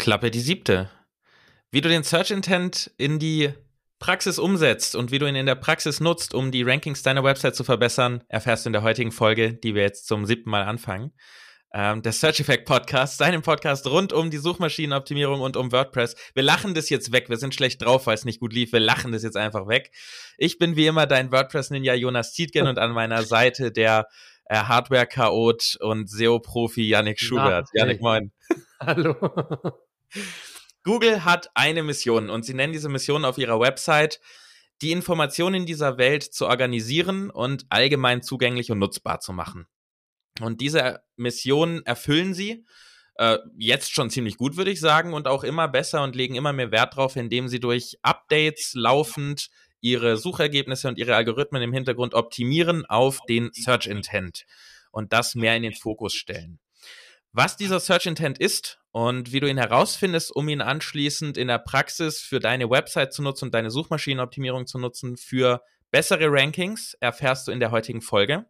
[0.00, 0.90] Klappe die siebte.
[1.70, 3.52] Wie du den Search Intent in die
[3.98, 7.54] Praxis umsetzt und wie du ihn in der Praxis nutzt, um die Rankings deiner Website
[7.54, 11.12] zu verbessern, erfährst du in der heutigen Folge, die wir jetzt zum siebten Mal anfangen.
[11.74, 16.16] Ähm, der Search Effect Podcast, deinem Podcast rund um die Suchmaschinenoptimierung und um WordPress.
[16.32, 17.28] Wir lachen das jetzt weg.
[17.28, 18.72] Wir sind schlecht drauf, weil es nicht gut lief.
[18.72, 19.92] Wir lachen das jetzt einfach weg.
[20.38, 24.08] Ich bin wie immer dein WordPress-Ninja Jonas Tietgen und an meiner Seite der
[24.46, 27.68] äh, Hardware-Chaot und SEO-Profi Yannick Schubert.
[27.74, 28.32] Ja, Yannick, moin.
[28.80, 29.14] Hallo.
[30.82, 34.20] Google hat eine Mission und sie nennen diese Mission auf ihrer Website,
[34.82, 39.66] die Informationen in dieser Welt zu organisieren und allgemein zugänglich und nutzbar zu machen.
[40.40, 42.64] Und diese Mission erfüllen sie
[43.16, 46.54] äh, jetzt schon ziemlich gut, würde ich sagen, und auch immer besser und legen immer
[46.54, 49.50] mehr Wert drauf, indem sie durch Updates laufend
[49.82, 54.46] ihre Suchergebnisse und ihre Algorithmen im Hintergrund optimieren auf den Search Intent
[54.90, 56.58] und das mehr in den Fokus stellen.
[57.32, 61.58] Was dieser Search Intent ist und wie du ihn herausfindest, um ihn anschließend in der
[61.58, 67.48] Praxis für deine Website zu nutzen und deine Suchmaschinenoptimierung zu nutzen für bessere Rankings, erfährst
[67.48, 68.46] du in der heutigen Folge.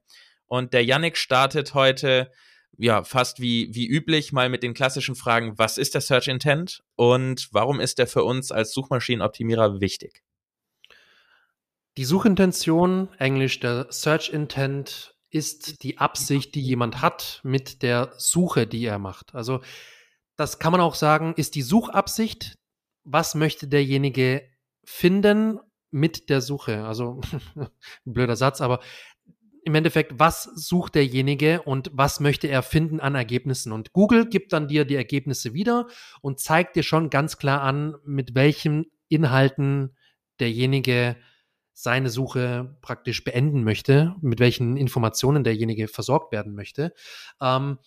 [0.47, 2.31] Und der Yannick startet heute
[2.77, 6.83] ja fast wie, wie üblich mal mit den klassischen Fragen, was ist der Search Intent
[6.97, 10.23] und warum ist der für uns als Suchmaschinenoptimierer wichtig?
[11.97, 18.67] Die Suchintention, englisch der Search Intent, ist die Absicht, die jemand hat mit der Suche,
[18.67, 19.35] die er macht.
[19.35, 19.61] Also
[20.41, 22.57] das kann man auch sagen, ist die Suchabsicht,
[23.05, 24.49] was möchte derjenige
[24.85, 25.61] finden
[25.91, 26.87] mit der Suche?
[26.87, 27.21] Also
[28.07, 28.81] blöder Satz, aber
[29.65, 33.71] im Endeffekt, was sucht derjenige und was möchte er finden an Ergebnissen?
[33.71, 35.89] Und Google gibt dann dir die Ergebnisse wieder
[36.23, 39.95] und zeigt dir schon ganz klar an, mit welchen Inhalten
[40.41, 41.17] derjenige
[41.75, 46.95] seine Suche praktisch beenden möchte, mit welchen Informationen derjenige versorgt werden möchte.
[47.43, 47.79] Ähm,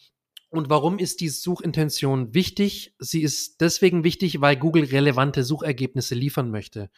[0.54, 2.94] und warum ist die Suchintention wichtig?
[3.00, 6.92] Sie ist deswegen wichtig, weil Google relevante Suchergebnisse liefern möchte.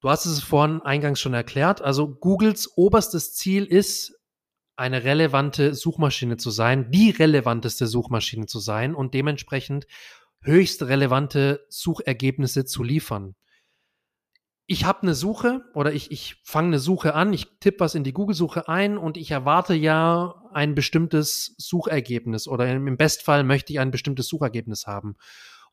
[0.00, 1.82] Du hast es vorhin eingangs schon erklärt.
[1.82, 4.18] Also Googles oberstes Ziel ist,
[4.76, 9.86] eine relevante Suchmaschine zu sein, die relevanteste Suchmaschine zu sein und dementsprechend
[10.40, 13.34] höchst relevante Suchergebnisse zu liefern
[14.70, 18.04] ich habe eine Suche oder ich, ich fange eine Suche an, ich tippe was in
[18.04, 23.80] die Google-Suche ein und ich erwarte ja ein bestimmtes Suchergebnis oder im Bestfall möchte ich
[23.80, 25.16] ein bestimmtes Suchergebnis haben.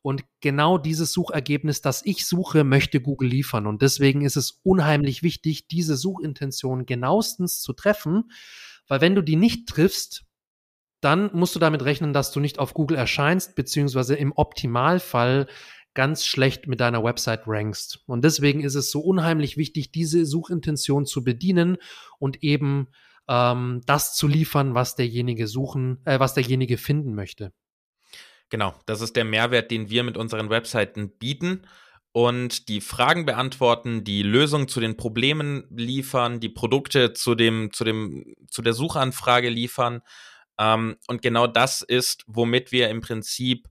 [0.02, 3.68] Und genau dieses Suchergebnis, das ich suche, möchte Google liefern.
[3.68, 8.32] Und deswegen ist es unheimlich wichtig, diese Suchintention genauestens zu treffen,
[8.88, 10.24] weil wenn du die nicht triffst,
[11.00, 15.46] dann musst du damit rechnen, dass du nicht auf Google erscheinst, beziehungsweise im Optimalfall
[15.98, 18.04] ganz schlecht mit deiner Website rankst.
[18.06, 21.76] Und deswegen ist es so unheimlich wichtig, diese Suchintention zu bedienen
[22.20, 22.86] und eben
[23.28, 27.52] ähm, das zu liefern, was derjenige suchen, äh, was derjenige finden möchte.
[28.48, 31.62] Genau, das ist der Mehrwert, den wir mit unseren Webseiten bieten
[32.12, 37.82] und die Fragen beantworten, die Lösungen zu den Problemen liefern, die Produkte zu dem, zu
[37.82, 40.02] dem, zu der Suchanfrage liefern.
[40.60, 43.66] Ähm, und genau das ist, womit wir im Prinzip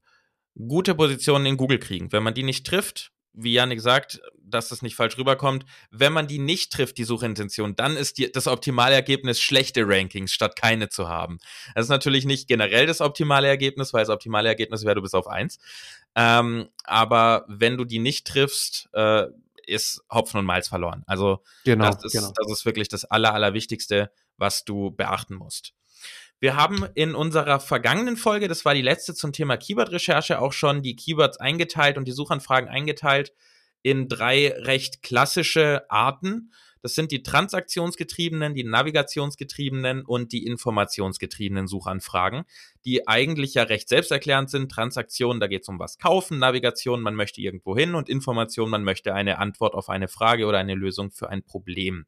[0.58, 2.12] gute Positionen in Google kriegen.
[2.12, 6.28] Wenn man die nicht trifft, wie Janik sagt, dass das nicht falsch rüberkommt, wenn man
[6.28, 10.90] die nicht trifft, die Suchintention, dann ist die, das optimale Ergebnis schlechte Rankings statt keine
[10.90, 11.38] zu haben.
[11.76, 15.16] Das ist natürlich nicht generell das optimale Ergebnis, weil das optimale Ergebnis wäre, du bist
[15.16, 15.60] auf eins.
[16.16, 19.28] Ähm, aber wenn du die nicht triffst, äh,
[19.68, 21.04] ist Hopfen und Malz verloren.
[21.06, 22.32] Also genau, das, ist, genau.
[22.36, 25.74] das ist wirklich das Aller, Allerwichtigste, was du beachten musst.
[26.40, 30.84] Wir haben in unserer vergangenen Folge, das war die letzte zum Thema Keyword-Recherche, auch schon
[30.84, 33.34] die Keywords eingeteilt und die Suchanfragen eingeteilt
[33.82, 36.52] in drei recht klassische Arten.
[36.84, 42.44] Das sind die transaktionsgetriebenen, die navigationsgetriebenen und die informationsgetriebenen Suchanfragen,
[42.86, 44.72] die eigentlich ja recht selbsterklärend sind.
[44.72, 48.84] Transaktionen, da geht es um was kaufen, Navigation, man möchte irgendwo hin und Information, man
[48.84, 52.06] möchte eine Antwort auf eine Frage oder eine Lösung für ein Problem.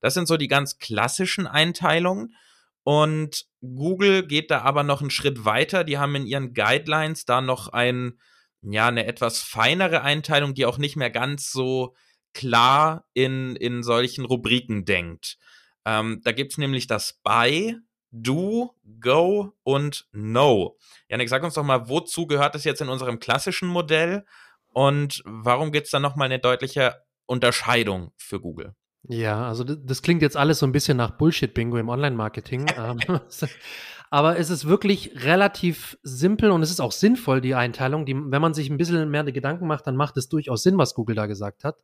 [0.00, 2.34] Das sind so die ganz klassischen Einteilungen.
[2.82, 5.84] Und Google geht da aber noch einen Schritt weiter.
[5.84, 8.18] Die haben in ihren Guidelines da noch ein,
[8.62, 11.94] ja, eine etwas feinere Einteilung, die auch nicht mehr ganz so
[12.32, 15.36] klar in, in solchen Rubriken denkt.
[15.84, 17.76] Ähm, da gibt es nämlich das Buy,
[18.12, 20.76] Do, Go und No.
[21.08, 24.24] Janik, sag uns doch mal, wozu gehört das jetzt in unserem klassischen Modell
[24.72, 28.74] und warum gibt es da nochmal eine deutliche Unterscheidung für Google?
[29.08, 32.66] Ja, also das, das klingt jetzt alles so ein bisschen nach Bullshit-Bingo im Online-Marketing.
[32.76, 32.98] Ähm,
[34.10, 38.06] aber es ist wirklich relativ simpel und es ist auch sinnvoll, die Einteilung.
[38.06, 40.78] Die, wenn man sich ein bisschen mehr die Gedanken macht, dann macht es durchaus Sinn,
[40.78, 41.82] was Google da gesagt hat.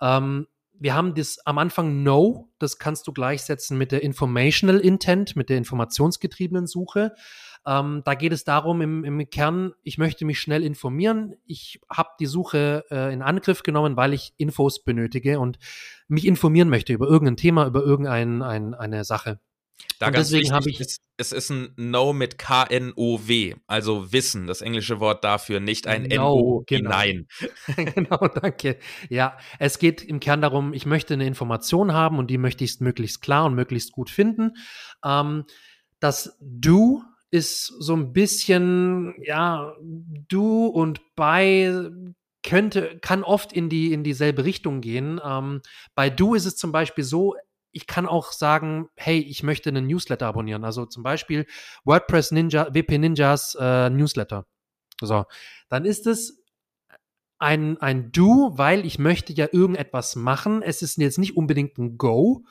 [0.00, 0.46] Ähm,
[0.78, 5.48] wir haben das am Anfang No, das kannst du gleichsetzen mit der Informational Intent, mit
[5.48, 7.14] der informationsgetriebenen Suche.
[7.66, 11.34] Ähm, da geht es darum, im, im, Kern, ich möchte mich schnell informieren.
[11.46, 15.58] Ich habe die Suche äh, in Angriff genommen, weil ich Infos benötige und
[16.08, 19.40] mich informieren möchte über irgendein Thema, über irgendeine ein, eine Sache.
[19.98, 20.80] Da und deswegen habe ich.
[20.80, 26.04] Es, es ist ein No mit K-N-O-W, also Wissen, das englische Wort dafür, nicht ein
[26.04, 26.90] N-O genau.
[26.90, 27.26] hinein.
[27.94, 28.78] genau, danke.
[29.08, 32.80] Ja, es geht im Kern darum, ich möchte eine Information haben und die möchte ich
[32.80, 34.52] möglichst klar und möglichst gut finden.
[35.04, 35.44] Ähm,
[36.00, 41.90] das Do ist so ein bisschen, ja, Do und bei
[42.46, 45.20] könnte, kann oft in die, in dieselbe Richtung gehen.
[45.22, 45.60] Ähm,
[45.94, 47.36] bei Do ist es zum Beispiel so,
[47.72, 50.64] ich kann auch sagen, hey, ich möchte einen Newsletter abonnieren.
[50.64, 51.44] Also zum Beispiel
[51.84, 54.46] WordPress Ninja, WP Ninjas äh, Newsletter.
[55.02, 55.24] So,
[55.68, 56.42] dann ist es
[57.38, 60.62] ein, ein Do, weil ich möchte ja irgendetwas machen.
[60.62, 62.44] Es ist jetzt nicht unbedingt ein Go.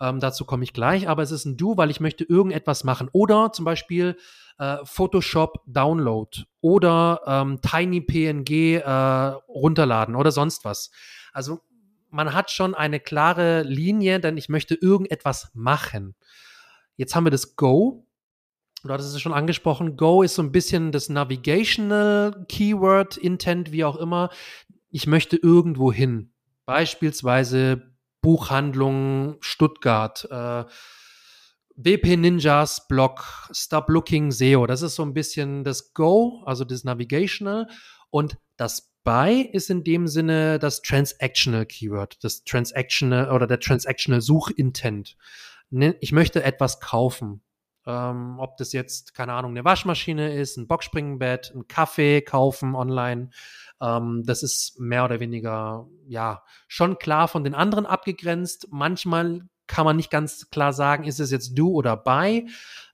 [0.00, 3.08] Ähm, dazu komme ich gleich, aber es ist ein Do, weil ich möchte irgendetwas machen.
[3.12, 4.16] Oder zum Beispiel
[4.58, 8.88] äh, Photoshop Download oder ähm, Tiny PNG äh,
[9.48, 10.90] runterladen oder sonst was.
[11.32, 11.60] Also
[12.10, 16.14] man hat schon eine klare Linie, denn ich möchte irgendetwas machen.
[16.96, 18.06] Jetzt haben wir das Go.
[18.84, 19.96] Du hattest es schon angesprochen.
[19.96, 24.30] Go ist so ein bisschen das Navigational Keyword, Intent, wie auch immer.
[24.90, 26.32] Ich möchte irgendwo hin.
[26.66, 30.64] Beispielsweise Buchhandlung Stuttgart, äh,
[31.76, 34.66] WP Ninjas Blog, Stop Looking SEO.
[34.66, 37.68] Das ist so ein bisschen das Go, also das Navigational.
[38.10, 44.20] Und das Buy ist in dem Sinne das Transactional Keyword, das Transactional oder der Transactional
[44.20, 45.16] Suchintent.
[45.70, 47.42] Ne, ich möchte etwas kaufen.
[47.86, 53.28] Ähm, ob das jetzt, keine Ahnung, eine Waschmaschine ist, ein Boxspringbett, ein Kaffee kaufen online.
[53.80, 58.68] Ähm, das ist mehr oder weniger, ja, schon klar von den anderen abgegrenzt.
[58.70, 62.48] Manchmal kann man nicht ganz klar sagen, ist es jetzt do oder buy.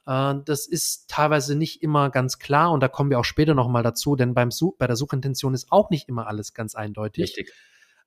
[0.07, 3.83] Äh, das ist teilweise nicht immer ganz klar und da kommen wir auch später nochmal
[3.83, 7.25] dazu, denn beim Such, bei der Suchintention ist auch nicht immer alles ganz eindeutig.
[7.25, 7.53] Richtig.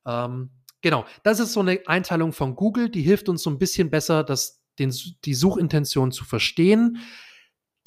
[0.06, 0.52] Ähm,
[0.82, 4.24] genau, das ist so eine Einteilung von Google, die hilft uns so ein bisschen besser,
[4.24, 4.94] das, den,
[5.26, 6.98] die Suchintention zu verstehen,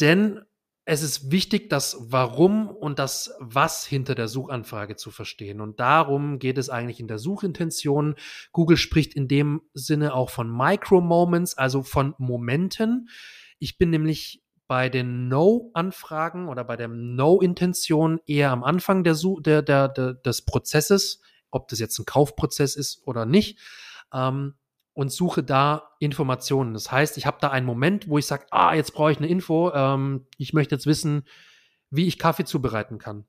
[0.01, 0.41] denn
[0.89, 5.61] es ist wichtig, das Warum und das Was hinter der Suchanfrage zu verstehen.
[5.61, 8.15] Und darum geht es eigentlich in der Suchintention.
[8.53, 13.09] Google spricht in dem Sinne auch von Micro-Moments, also von Momenten.
[13.59, 19.63] Ich bin nämlich bei den No-Anfragen oder bei der No-Intention eher am Anfang der, der,
[19.63, 23.59] der, der, des Prozesses, ob das jetzt ein Kaufprozess ist oder nicht.
[24.13, 24.55] Ähm,
[24.97, 26.73] und suche da Informationen.
[26.73, 29.27] Das heißt, ich habe da einen Moment, wo ich sage, ah, jetzt brauche ich eine
[29.27, 31.25] Info, ähm, ich möchte jetzt wissen,
[31.91, 33.27] wie ich Kaffee zubereiten kann.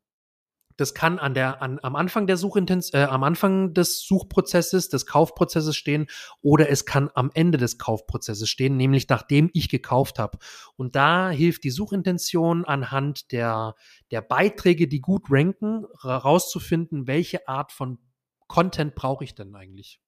[0.77, 5.05] Das kann an der, an, am Anfang der Suchintens äh, am Anfang des Suchprozesses, des
[5.05, 6.07] Kaufprozesses stehen,
[6.41, 10.37] oder es kann am Ende des Kaufprozesses stehen, nämlich nachdem ich gekauft habe.
[10.77, 13.75] Und da hilft die Suchintention anhand der,
[14.11, 17.99] der Beiträge, die gut ranken, herauszufinden, welche Art von
[18.47, 19.99] Content brauche ich denn eigentlich.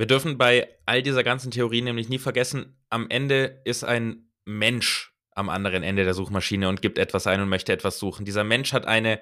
[0.00, 5.12] Wir dürfen bei all dieser ganzen Theorien nämlich nie vergessen, am Ende ist ein Mensch
[5.32, 8.24] am anderen Ende der Suchmaschine und gibt etwas ein und möchte etwas suchen.
[8.24, 9.20] Dieser Mensch hat eine,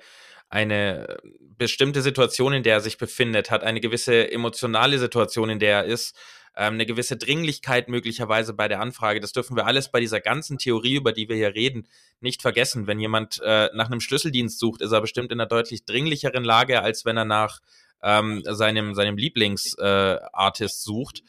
[0.49, 5.79] eine bestimmte Situation, in der er sich befindet, hat eine gewisse emotionale Situation, in der
[5.79, 6.17] er ist,
[6.57, 9.19] ähm, eine gewisse Dringlichkeit möglicherweise bei der Anfrage.
[9.19, 11.89] Das dürfen wir alles bei dieser ganzen Theorie, über die wir hier reden,
[12.21, 12.87] nicht vergessen.
[12.87, 16.82] Wenn jemand äh, nach einem Schlüsseldienst sucht, ist er bestimmt in einer deutlich dringlicheren Lage,
[16.82, 17.58] als wenn er nach
[18.02, 21.22] ähm, seinem, seinem Lieblingsartist äh, sucht.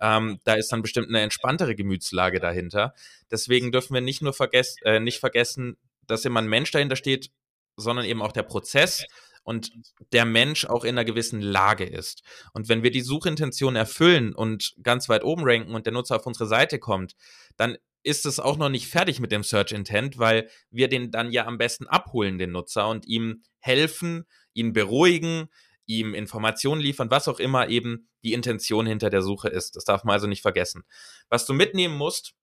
[0.00, 2.94] Ähm, da ist dann bestimmt eine entspanntere Gemütslage dahinter.
[3.30, 7.30] Deswegen dürfen wir nicht nur vergess äh, nicht vergessen, dass immer ein Mensch dahinter steht,
[7.76, 9.04] sondern eben auch der Prozess
[9.42, 9.72] und
[10.12, 12.22] der Mensch auch in einer gewissen Lage ist.
[12.52, 16.26] Und wenn wir die Suchintention erfüllen und ganz weit oben ranken und der Nutzer auf
[16.26, 17.14] unsere Seite kommt,
[17.56, 21.32] dann ist es auch noch nicht fertig mit dem Search Intent, weil wir den dann
[21.32, 24.24] ja am besten abholen, den Nutzer, und ihm helfen,
[24.54, 25.48] ihn beruhigen,
[25.90, 29.74] ihm Informationen liefern, was auch immer eben die Intention hinter der Suche ist.
[29.76, 30.84] Das darf man also nicht vergessen.
[31.28, 32.34] Was du mitnehmen musst,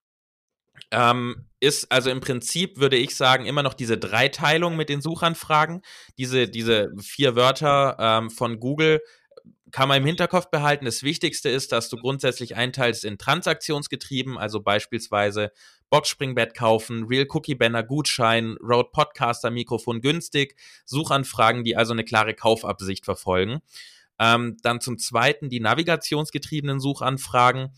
[0.92, 5.82] ähm, ist also im Prinzip, würde ich sagen, immer noch diese Dreiteilung mit den Suchanfragen.
[6.18, 9.02] Diese, diese vier Wörter ähm, von Google
[9.72, 10.86] kann man im Hinterkopf behalten.
[10.86, 15.52] Das Wichtigste ist, dass du grundsätzlich einteilst in transaktionsgetrieben, also beispielsweise
[15.90, 22.34] Boxspringbett kaufen, Real Cookie Banner Gutschein, Rode Podcaster Mikrofon günstig, Suchanfragen, die also eine klare
[22.34, 23.60] Kaufabsicht verfolgen.
[24.20, 27.70] Ähm, dann zum zweiten die navigationsgetriebenen Suchanfragen.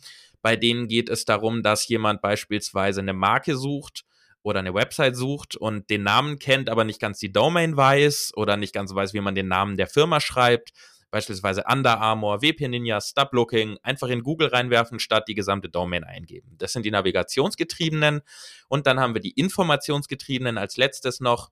[0.42, 4.06] Bei denen geht es darum, dass jemand beispielsweise eine Marke sucht
[4.42, 8.56] oder eine Website sucht und den Namen kennt, aber nicht ganz die Domain weiß oder
[8.56, 10.72] nicht ganz weiß, wie man den Namen der Firma schreibt
[11.12, 16.04] beispielsweise Under Armour, WP Ninja, Stop Looking, einfach in Google reinwerfen, statt die gesamte Domain
[16.04, 16.56] eingeben.
[16.58, 18.22] Das sind die navigationsgetriebenen.
[18.68, 21.50] Und dann haben wir die informationsgetriebenen als letztes noch.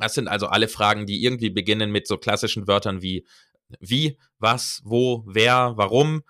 [0.00, 3.26] Das sind also alle Fragen, die irgendwie beginnen mit so klassischen Wörtern wie
[3.80, 6.22] wie, was, wo, wer, warum.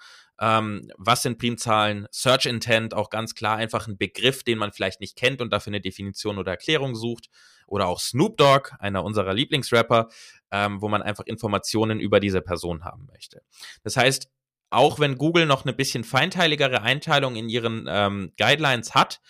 [0.42, 2.08] Ähm, was sind Primzahlen?
[2.10, 5.70] Search Intent, auch ganz klar einfach ein Begriff, den man vielleicht nicht kennt und dafür
[5.70, 7.28] eine Definition oder Erklärung sucht.
[7.68, 10.08] Oder auch Snoop Dogg, einer unserer Lieblingsrapper,
[10.50, 13.42] ähm, wo man einfach Informationen über diese Person haben möchte.
[13.84, 14.28] Das heißt,
[14.70, 19.20] auch wenn Google noch eine bisschen feinteiligere Einteilung in ihren ähm, Guidelines hat,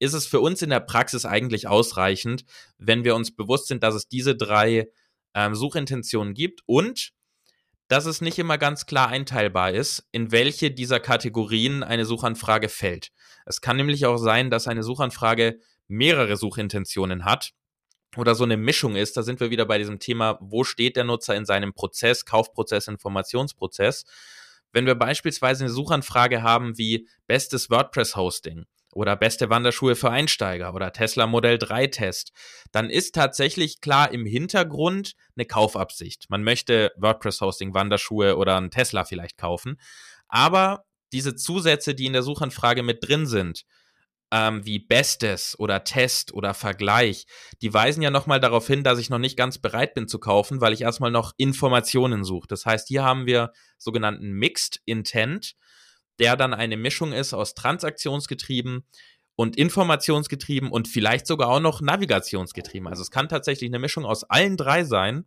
[0.00, 2.44] ist es für uns in der Praxis eigentlich ausreichend,
[2.76, 4.90] wenn wir uns bewusst sind, dass es diese drei
[5.32, 7.12] ähm, Suchintentionen gibt und
[7.88, 13.12] dass es nicht immer ganz klar einteilbar ist, in welche dieser Kategorien eine Suchanfrage fällt.
[13.44, 17.52] Es kann nämlich auch sein, dass eine Suchanfrage mehrere Suchintentionen hat
[18.16, 19.16] oder so eine Mischung ist.
[19.16, 22.88] Da sind wir wieder bei diesem Thema, wo steht der Nutzer in seinem Prozess, Kaufprozess,
[22.88, 24.04] Informationsprozess.
[24.72, 28.66] Wenn wir beispielsweise eine Suchanfrage haben wie bestes WordPress-Hosting,
[28.96, 32.32] oder beste Wanderschuhe für Einsteiger oder Tesla Modell 3 Test,
[32.72, 36.26] dann ist tatsächlich klar im Hintergrund eine Kaufabsicht.
[36.30, 39.78] Man möchte WordPress Hosting, Wanderschuhe oder einen Tesla vielleicht kaufen.
[40.28, 43.64] Aber diese Zusätze, die in der Suchanfrage mit drin sind,
[44.32, 47.26] ähm, wie Bestes oder Test oder Vergleich,
[47.62, 50.60] die weisen ja nochmal darauf hin, dass ich noch nicht ganz bereit bin zu kaufen,
[50.60, 52.48] weil ich erstmal noch Informationen suche.
[52.48, 55.54] Das heißt, hier haben wir sogenannten Mixed Intent
[56.18, 58.86] der dann eine Mischung ist aus transaktionsgetrieben
[59.36, 62.88] und informationsgetrieben und vielleicht sogar auch noch navigationsgetrieben.
[62.88, 65.26] Also es kann tatsächlich eine Mischung aus allen drei sein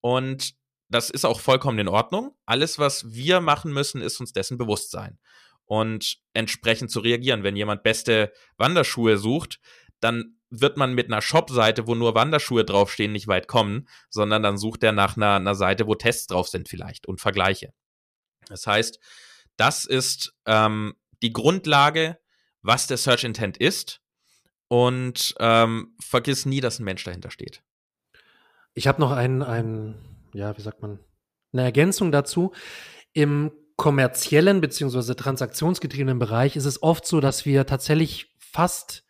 [0.00, 0.54] und
[0.88, 2.36] das ist auch vollkommen in Ordnung.
[2.44, 5.18] Alles, was wir machen müssen, ist uns dessen bewusst sein
[5.64, 7.42] und entsprechend zu reagieren.
[7.42, 9.58] Wenn jemand beste Wanderschuhe sucht,
[10.00, 14.58] dann wird man mit einer Shop-Seite, wo nur Wanderschuhe draufstehen, nicht weit kommen, sondern dann
[14.58, 17.72] sucht er nach einer, einer Seite, wo Tests drauf sind vielleicht und Vergleiche.
[18.48, 19.00] Das heißt,
[19.56, 22.18] das ist ähm, die Grundlage,
[22.62, 24.00] was der Search Intent ist.
[24.68, 27.62] Und ähm, vergiss nie, dass ein Mensch dahinter steht.
[28.72, 29.96] Ich habe noch ein, ein,
[30.32, 30.98] ja, wie sagt man,
[31.52, 32.52] eine Ergänzung dazu.
[33.12, 35.14] Im kommerziellen bzw.
[35.14, 39.04] transaktionsgetriebenen Bereich ist es oft so, dass wir tatsächlich fast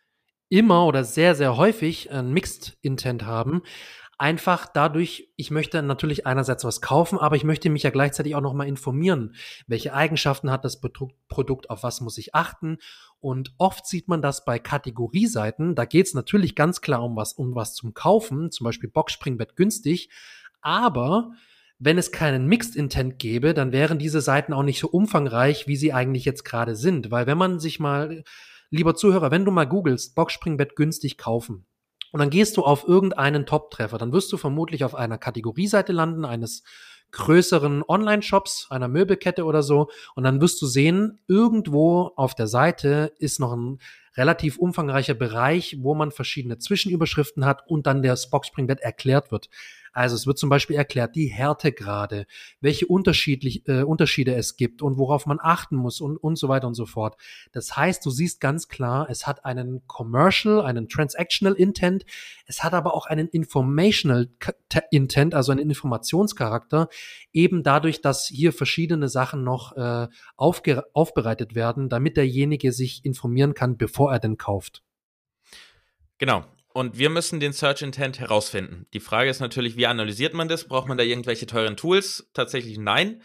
[0.49, 3.63] immer oder sehr, sehr häufig ein Mixed Intent haben.
[4.23, 8.41] Einfach dadurch, ich möchte natürlich einerseits was kaufen, aber ich möchte mich ja gleichzeitig auch
[8.41, 9.35] nochmal informieren.
[9.67, 12.77] Welche Eigenschaften hat das Produkt, auf was muss ich achten?
[13.19, 15.75] Und oft sieht man das bei Kategorieseiten.
[15.75, 19.57] Da geht es natürlich ganz klar um was, um was zum Kaufen, zum Beispiel Boxspringbett
[19.57, 20.09] günstig.
[20.61, 21.33] Aber
[21.77, 25.75] wenn es keinen Mixed Intent gäbe, dann wären diese Seiten auch nicht so umfangreich, wie
[25.75, 27.11] sie eigentlich jetzt gerade sind.
[27.11, 28.23] Weil wenn man sich mal,
[28.69, 31.65] lieber Zuhörer, wenn du mal googelst, Boxspringbett günstig kaufen,
[32.13, 33.97] und dann gehst du auf irgendeinen Top-Treffer.
[33.97, 36.63] Dann wirst du vermutlich auf einer Kategorieseite landen, eines
[37.11, 39.89] größeren Online-Shops, einer Möbelkette oder so.
[40.13, 43.79] Und dann wirst du sehen, irgendwo auf der Seite ist noch ein
[44.15, 49.49] relativ umfangreicher Bereich, wo man verschiedene Zwischenüberschriften hat und dann der Boxspringbett erklärt wird.
[49.93, 52.25] Also es wird zum Beispiel erklärt, die Härtegrade,
[52.59, 56.65] welche unterschiedlich, äh, Unterschiede es gibt und worauf man achten muss und, und so weiter
[56.65, 57.15] und so fort.
[57.51, 62.05] Das heißt, du siehst ganz klar, es hat einen Commercial, einen Transactional Intent,
[62.47, 64.29] es hat aber auch einen Informational
[64.89, 66.89] Intent, also einen Informationscharakter,
[67.31, 73.77] eben dadurch, dass hier verschiedene Sachen noch äh, aufbereitet werden, damit derjenige sich informieren kann,
[73.77, 74.83] bevor er denn kauft.
[76.17, 76.45] Genau.
[76.73, 78.87] Und wir müssen den Search Intent herausfinden.
[78.93, 80.67] Die Frage ist natürlich, wie analysiert man das?
[80.67, 82.29] Braucht man da irgendwelche teuren Tools?
[82.33, 83.21] Tatsächlich nein.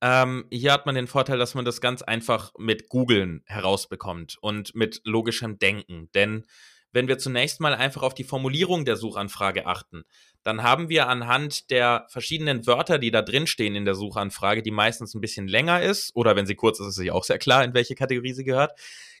[0.00, 4.74] Ähm, hier hat man den Vorteil, dass man das ganz einfach mit Googlen herausbekommt und
[4.74, 6.10] mit logischem Denken.
[6.14, 6.44] Denn
[6.92, 10.04] wenn wir zunächst mal einfach auf die Formulierung der Suchanfrage achten,
[10.42, 14.70] dann haben wir anhand der verschiedenen Wörter, die da drin stehen in der Suchanfrage, die
[14.70, 17.64] meistens ein bisschen länger ist, oder wenn sie kurz ist, ist sie auch sehr klar,
[17.64, 18.72] in welche Kategorie sie gehört,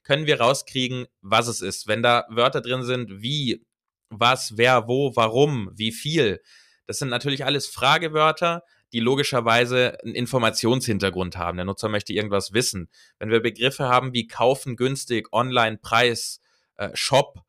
[0.02, 1.86] können wir rauskriegen, was es ist.
[1.86, 3.64] Wenn da Wörter drin sind wie
[4.10, 6.40] was, wer, wo, warum, wie viel.
[6.86, 11.56] Das sind natürlich alles Fragewörter, die logischerweise einen Informationshintergrund haben.
[11.56, 12.90] Der Nutzer möchte irgendwas wissen.
[13.18, 16.40] Wenn wir Begriffe haben wie kaufen, günstig, online, Preis,
[16.76, 17.40] äh, Shop,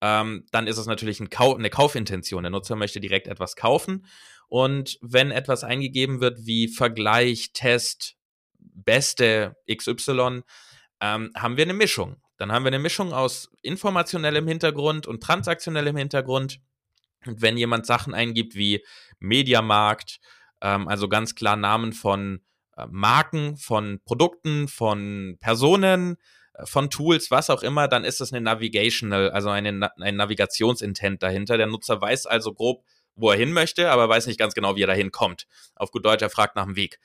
[0.00, 2.44] ähm, dann ist es natürlich ein Kau eine Kaufintention.
[2.44, 4.06] Der Nutzer möchte direkt etwas kaufen.
[4.48, 8.14] Und wenn etwas eingegeben wird wie Vergleich, Test,
[8.58, 10.42] beste XY,
[11.00, 12.16] ähm, haben wir eine Mischung.
[12.36, 16.60] Dann haben wir eine Mischung aus informationellem Hintergrund und transaktionellem Hintergrund.
[17.26, 18.84] Und wenn jemand Sachen eingibt wie
[19.18, 20.20] Mediamarkt,
[20.60, 22.40] ähm, also ganz klar Namen von
[22.76, 26.16] äh, Marken, von Produkten, von Personen,
[26.54, 31.22] äh, von Tools, was auch immer, dann ist das eine Navigational, also eine, ein Navigationsintent
[31.22, 31.56] dahinter.
[31.56, 32.84] Der Nutzer weiß also grob,
[33.14, 35.46] wo er hin möchte, aber weiß nicht ganz genau, wie er dahin kommt.
[35.76, 36.98] Auf gut Deutsch, er fragt nach dem Weg.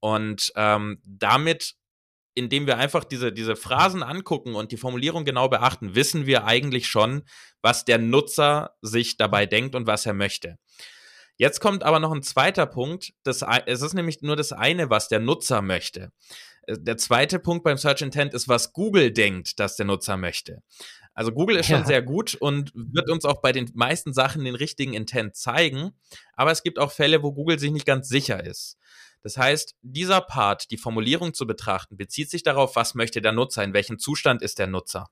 [0.00, 1.74] Und ähm, damit
[2.34, 6.88] indem wir einfach diese, diese Phrasen angucken und die Formulierung genau beachten, wissen wir eigentlich
[6.88, 7.22] schon,
[7.62, 10.58] was der Nutzer sich dabei denkt und was er möchte.
[11.36, 13.12] Jetzt kommt aber noch ein zweiter Punkt.
[13.24, 16.12] Das, es ist nämlich nur das eine, was der Nutzer möchte.
[16.66, 20.62] Äh, der zweite Punkt beim Search Intent ist, was Google denkt, dass der Nutzer möchte.
[21.14, 21.86] Also Google ist schon ja.
[21.86, 25.92] sehr gut und wird uns auch bei den meisten Sachen den richtigen Intent zeigen.
[26.34, 28.78] Aber es gibt auch Fälle, wo Google sich nicht ganz sicher ist.
[29.24, 33.64] Das heißt, dieser Part, die Formulierung zu betrachten, bezieht sich darauf, was möchte der Nutzer,
[33.64, 35.08] in welchem Zustand ist der Nutzer,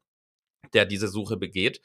[0.74, 1.80] der diese Suche begeht.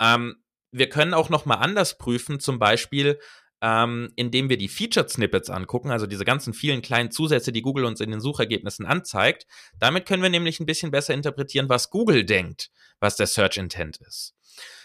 [0.00, 3.20] Ähm, wir können auch noch mal anders prüfen, zum Beispiel,
[3.62, 7.84] ähm, indem wir die Featured Snippets angucken, also diese ganzen vielen kleinen Zusätze, die Google
[7.84, 9.46] uns in den Suchergebnissen anzeigt.
[9.78, 13.98] Damit können wir nämlich ein bisschen besser interpretieren, was Google denkt, was der Search Intent
[13.98, 14.34] ist.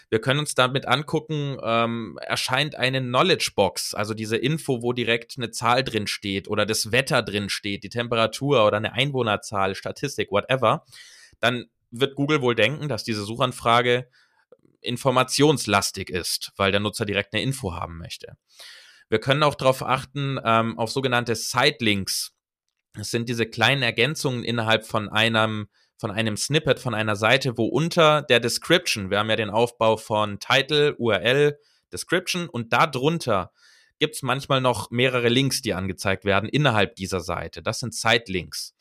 [0.08, 5.34] Wir können uns damit angucken, ähm, erscheint eine Knowledge Box, also diese Info, wo direkt
[5.36, 10.30] eine Zahl drin steht oder das Wetter drin steht, die Temperatur oder eine Einwohnerzahl, Statistik,
[10.30, 10.84] whatever.
[11.40, 14.08] Dann wird Google wohl denken, dass diese Suchanfrage
[14.80, 18.36] informationslastig ist, weil der Nutzer direkt eine Info haben möchte.
[19.08, 22.32] Wir können auch darauf achten, ähm, auf sogenannte Sitelinks.
[22.94, 27.66] Das sind diese kleinen Ergänzungen innerhalb von einem von einem Snippet von einer Seite, wo
[27.66, 31.58] unter der Description, wir haben ja den Aufbau von Title, URL,
[31.92, 33.52] Description und da drunter
[33.98, 37.62] gibt es manchmal noch mehrere Links, die angezeigt werden innerhalb dieser Seite.
[37.62, 38.74] Das sind Site-Links.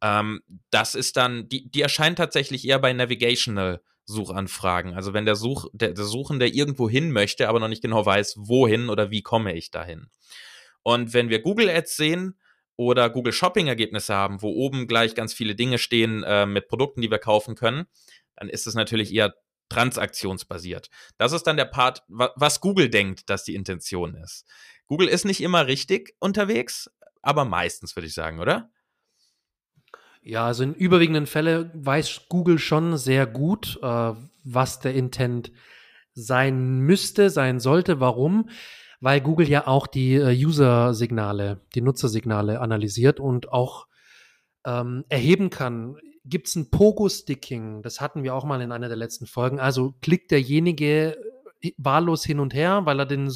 [0.00, 4.94] Ähm, das ist dann, die, die erscheinen tatsächlich eher bei Navigational Suchanfragen.
[4.94, 8.36] Also wenn der, Such, der, der Suchende irgendwo hin möchte, aber noch nicht genau weiß,
[8.38, 10.08] wohin oder wie komme ich dahin.
[10.82, 12.38] Und wenn wir Google Ads sehen,
[12.76, 17.00] oder Google Shopping Ergebnisse haben, wo oben gleich ganz viele Dinge stehen äh, mit Produkten,
[17.00, 17.86] die wir kaufen können,
[18.36, 19.34] dann ist es natürlich eher
[19.68, 20.90] transaktionsbasiert.
[21.18, 24.46] Das ist dann der Part, was Google denkt, dass die Intention ist.
[24.86, 26.90] Google ist nicht immer richtig unterwegs,
[27.22, 28.70] aber meistens würde ich sagen, oder?
[30.22, 34.12] Ja, also in überwiegenden Fällen weiß Google schon sehr gut, äh,
[34.44, 35.52] was der Intent
[36.14, 38.48] sein müsste, sein sollte, warum
[39.06, 43.86] weil Google ja auch die äh, User-Signale, die Nutzersignale analysiert und auch
[44.64, 45.94] ähm, erheben kann.
[46.24, 47.82] Gibt es ein Pogo-Sticking?
[47.82, 49.60] Das hatten wir auch mal in einer der letzten Folgen.
[49.60, 51.16] Also klickt derjenige
[51.62, 53.30] äh, wahllos hin und her, weil er den,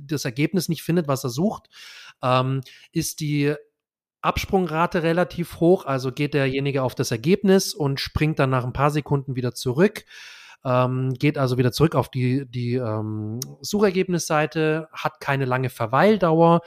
[0.00, 1.68] das Ergebnis nicht findet, was er sucht.
[2.20, 3.54] Ähm, ist die
[4.20, 8.90] Absprungrate relativ hoch, also geht derjenige auf das Ergebnis und springt dann nach ein paar
[8.90, 10.06] Sekunden wieder zurück
[10.64, 16.62] ähm, geht also wieder zurück auf die, die ähm, Suchergebnisseite, hat keine lange Verweildauer.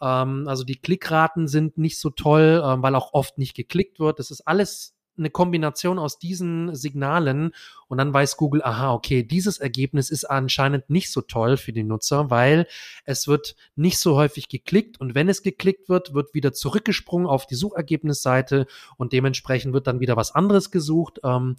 [0.00, 4.18] Ähm, also die Klickraten sind nicht so toll, ähm, weil auch oft nicht geklickt wird.
[4.18, 7.52] Das ist alles eine Kombination aus diesen Signalen
[7.88, 11.82] und dann weiß Google, aha, okay, dieses Ergebnis ist anscheinend nicht so toll für die
[11.82, 12.66] Nutzer, weil
[13.04, 17.46] es wird nicht so häufig geklickt und wenn es geklickt wird, wird wieder zurückgesprungen auf
[17.46, 21.20] die Suchergebnisseite und dementsprechend wird dann wieder was anderes gesucht.
[21.24, 21.56] Ähm,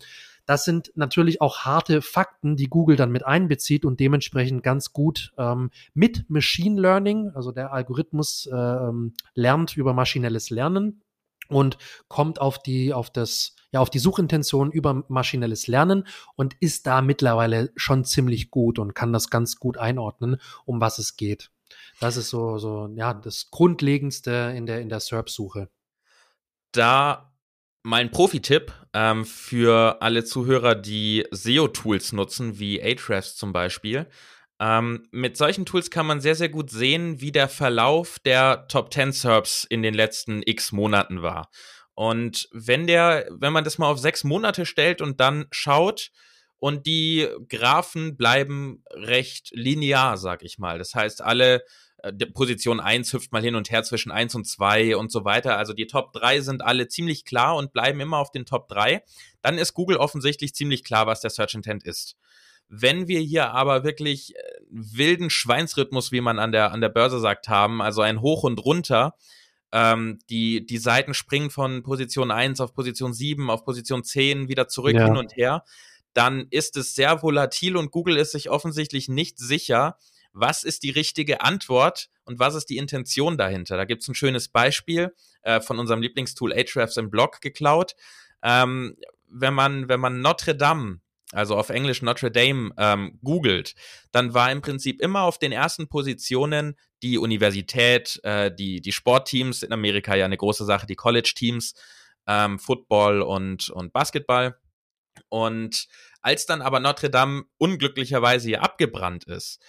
[0.50, 5.32] das sind natürlich auch harte Fakten, die Google dann mit einbezieht und dementsprechend ganz gut
[5.38, 11.04] ähm, mit Machine Learning, also der Algorithmus ähm, lernt über maschinelles Lernen
[11.50, 16.88] und kommt auf die, auf das, ja, auf die Suchintention über maschinelles Lernen und ist
[16.88, 21.52] da mittlerweile schon ziemlich gut und kann das ganz gut einordnen, um was es geht.
[22.00, 25.70] Das ist so, so, ja, das Grundlegendste in der, in der SERP-Suche.
[26.72, 27.36] Da
[27.84, 34.08] mal ein Profi-Tipp ähm, für alle Zuhörer, die SEO-Tools nutzen, wie Ahrefs zum Beispiel.
[34.60, 38.94] Ähm, mit solchen Tools kann man sehr, sehr gut sehen, wie der Verlauf der Top
[38.94, 41.50] 10 SERPs in den letzten x Monaten war.
[41.94, 46.12] Und wenn der, wenn man das mal auf sechs Monate stellt und dann schaut,
[46.60, 50.78] und die Graphen bleiben recht linear, sag ich mal.
[50.78, 51.64] Das heißt, alle
[52.34, 55.58] Position 1 hüpft mal hin und her zwischen 1 und 2 und so weiter.
[55.58, 59.04] Also die Top 3 sind alle ziemlich klar und bleiben immer auf den Top 3.
[59.42, 62.16] Dann ist Google offensichtlich ziemlich klar, was der Search Intent ist.
[62.70, 67.20] Wenn wir hier aber wirklich äh, wilden Schweinsrhythmus, wie man an der, an der Börse
[67.20, 69.16] sagt, haben, also ein Hoch und runter,
[69.72, 74.68] ähm, die, die Seiten springen von Position 1 auf Position 7, auf Position 10 wieder
[74.68, 75.06] zurück ja.
[75.06, 75.64] hin und her,
[76.14, 79.98] dann ist es sehr volatil und Google ist sich offensichtlich nicht sicher,
[80.32, 83.78] was ist die richtige Antwort und was ist die Intention dahinter.
[83.78, 87.96] Da gibt es ein schönes Beispiel äh, von unserem Lieblingstool Ahrefs im Blog geklaut.
[88.44, 88.96] Ähm,
[89.28, 93.76] wenn man, wenn man Notre Dame also auf Englisch Notre Dame, ähm, googelt,
[94.12, 99.64] dann war im Prinzip immer auf den ersten Positionen die Universität, äh, die, die Sportteams
[99.64, 101.74] in Amerika ja eine große Sache, die College-Teams,
[102.28, 104.58] ähm, Football und, und Basketball.
[105.30, 105.88] Und
[106.22, 109.62] als dann aber Notre Dame unglücklicherweise hier abgebrannt ist,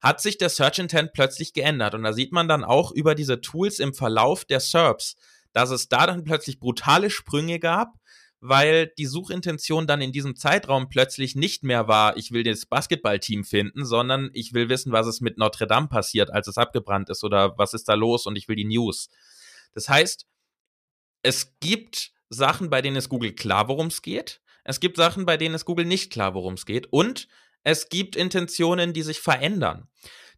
[0.00, 1.94] hat sich der Search Intent plötzlich geändert.
[1.94, 5.16] Und da sieht man dann auch über diese Tools im Verlauf der SERPs,
[5.52, 7.94] dass es da dann plötzlich brutale Sprünge gab,
[8.40, 13.44] weil die Suchintention dann in diesem Zeitraum plötzlich nicht mehr war, ich will das Basketballteam
[13.44, 17.24] finden, sondern ich will wissen, was es mit Notre Dame passiert, als es abgebrannt ist
[17.24, 19.08] oder was ist da los und ich will die News.
[19.74, 20.26] Das heißt,
[21.22, 24.40] es gibt Sachen, bei denen es Google klar, worum es geht.
[24.62, 26.92] Es gibt Sachen, bei denen es Google nicht klar, worum es geht.
[26.92, 27.26] Und
[27.64, 29.88] es gibt Intentionen, die sich verändern.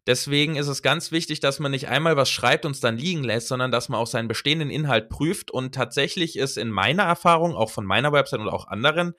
[0.07, 3.23] Deswegen ist es ganz wichtig, dass man nicht einmal was schreibt und es dann liegen
[3.23, 5.51] lässt, sondern dass man auch seinen bestehenden Inhalt prüft.
[5.51, 9.13] Und tatsächlich ist in meiner Erfahrung, auch von meiner Website und auch anderen,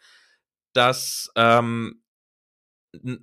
[0.72, 2.02] dass ähm,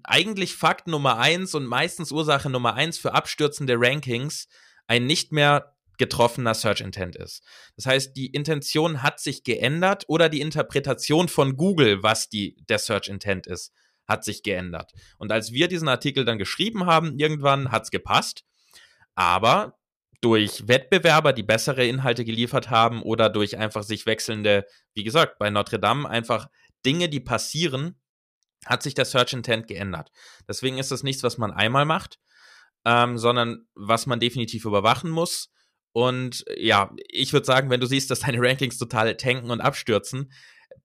[0.04, 4.48] eigentlich Fakt Nummer eins und meistens Ursache Nummer eins für abstürzende Rankings
[4.88, 7.44] ein nicht mehr getroffener Search Intent ist.
[7.76, 12.80] Das heißt, die Intention hat sich geändert oder die Interpretation von Google, was die, der
[12.80, 13.74] Search Intent ist,
[14.10, 14.92] hat sich geändert.
[15.18, 18.44] Und als wir diesen Artikel dann geschrieben haben, irgendwann hat es gepasst.
[19.16, 19.78] Aber
[20.22, 25.50] durch Wettbewerber, die bessere Inhalte geliefert haben oder durch einfach sich wechselnde, wie gesagt, bei
[25.50, 26.50] Notre Dame einfach
[26.86, 28.00] Dinge, die passieren,
[28.66, 30.12] hat sich der Search Intent geändert.
[30.48, 32.20] Deswegen ist das nichts, was man einmal macht,
[32.86, 35.52] ähm, sondern was man definitiv überwachen muss.
[35.94, 40.32] Und ja, ich würde sagen, wenn du siehst, dass deine Rankings total tanken und abstürzen,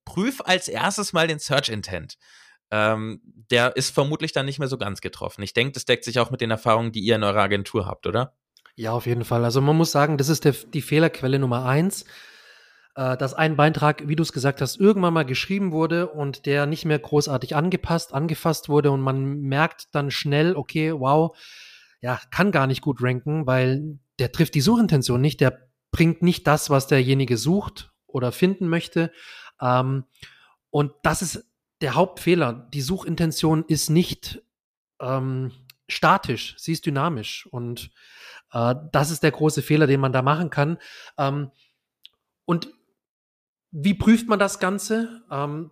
[0.04, 2.16] prüf als erstes mal den Search Intent
[2.74, 3.20] ähm,
[3.52, 5.42] der ist vermutlich dann nicht mehr so ganz getroffen.
[5.42, 8.08] Ich denke, das deckt sich auch mit den Erfahrungen, die ihr in eurer Agentur habt,
[8.08, 8.34] oder?
[8.74, 9.44] Ja, auf jeden Fall.
[9.44, 12.04] Also man muss sagen, das ist der, die Fehlerquelle Nummer eins,
[12.96, 16.66] äh, dass ein Beitrag, wie du es gesagt hast, irgendwann mal geschrieben wurde und der
[16.66, 21.36] nicht mehr großartig angepasst, angefasst wurde und man merkt dann schnell, okay, wow,
[22.00, 26.44] ja, kann gar nicht gut ranken, weil der trifft die Suchintention nicht, der bringt nicht
[26.48, 29.12] das, was derjenige sucht oder finden möchte.
[29.60, 30.06] Ähm,
[30.70, 31.46] und das ist
[31.84, 32.66] der Hauptfehler.
[32.72, 34.42] Die Suchintention ist nicht
[35.00, 35.52] ähm,
[35.86, 37.46] statisch, sie ist dynamisch.
[37.46, 37.90] Und
[38.52, 40.78] äh, das ist der große Fehler, den man da machen kann.
[41.18, 41.50] Ähm,
[42.46, 42.68] und
[43.70, 45.22] wie prüft man das Ganze?
[45.30, 45.70] Ähm,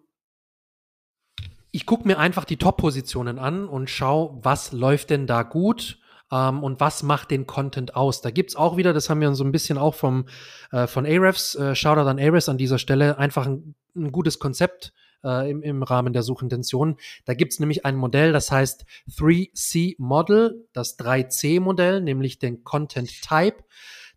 [1.71, 5.99] ich gucke mir einfach die Top-Positionen an und schaue, was läuft denn da gut
[6.31, 8.21] ähm, und was macht den Content aus.
[8.21, 10.27] Da gibt es auch wieder, das haben wir so ein bisschen auch vom,
[10.73, 14.93] äh, von Ahrefs, äh, Shoutout an Ahrefs an dieser Stelle, einfach ein, ein gutes Konzept
[15.25, 16.97] äh, im, im Rahmen der Suchintention.
[17.25, 23.11] Da gibt es nämlich ein Modell, das heißt 3C Model, das 3C-Modell, nämlich den Content
[23.23, 23.65] Type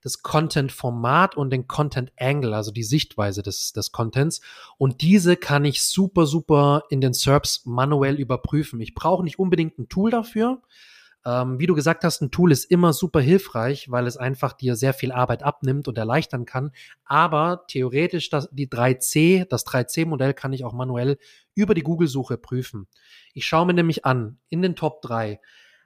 [0.05, 4.39] das Content-Format und den Content-Angle, also die Sichtweise des, des Contents.
[4.77, 8.79] Und diese kann ich super, super in den SERPs manuell überprüfen.
[8.81, 10.61] Ich brauche nicht unbedingt ein Tool dafür.
[11.25, 14.75] Ähm, wie du gesagt hast, ein Tool ist immer super hilfreich, weil es einfach dir
[14.75, 16.71] sehr viel Arbeit abnimmt und erleichtern kann.
[17.03, 21.17] Aber theoretisch das, die 3C, das 3C-Modell kann ich auch manuell
[21.55, 22.87] über die Google-Suche prüfen.
[23.33, 25.39] Ich schaue mir nämlich an, in den Top 3,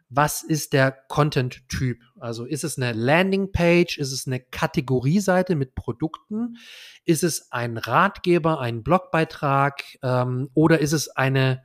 [0.09, 1.99] was ist der Content-Typ?
[2.19, 3.99] Also ist es eine Landingpage?
[3.99, 6.57] Ist es eine Kategorieseite mit Produkten?
[7.05, 9.83] Ist es ein Ratgeber, ein Blogbeitrag?
[10.01, 11.63] Ähm, oder ist es eine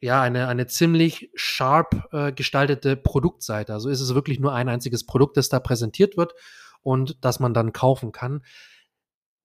[0.00, 3.72] ja, eine, eine ziemlich sharp äh, gestaltete Produktseite.
[3.72, 6.34] Also ist es wirklich nur ein einziges Produkt, das da präsentiert wird
[6.82, 8.44] und das man dann kaufen kann.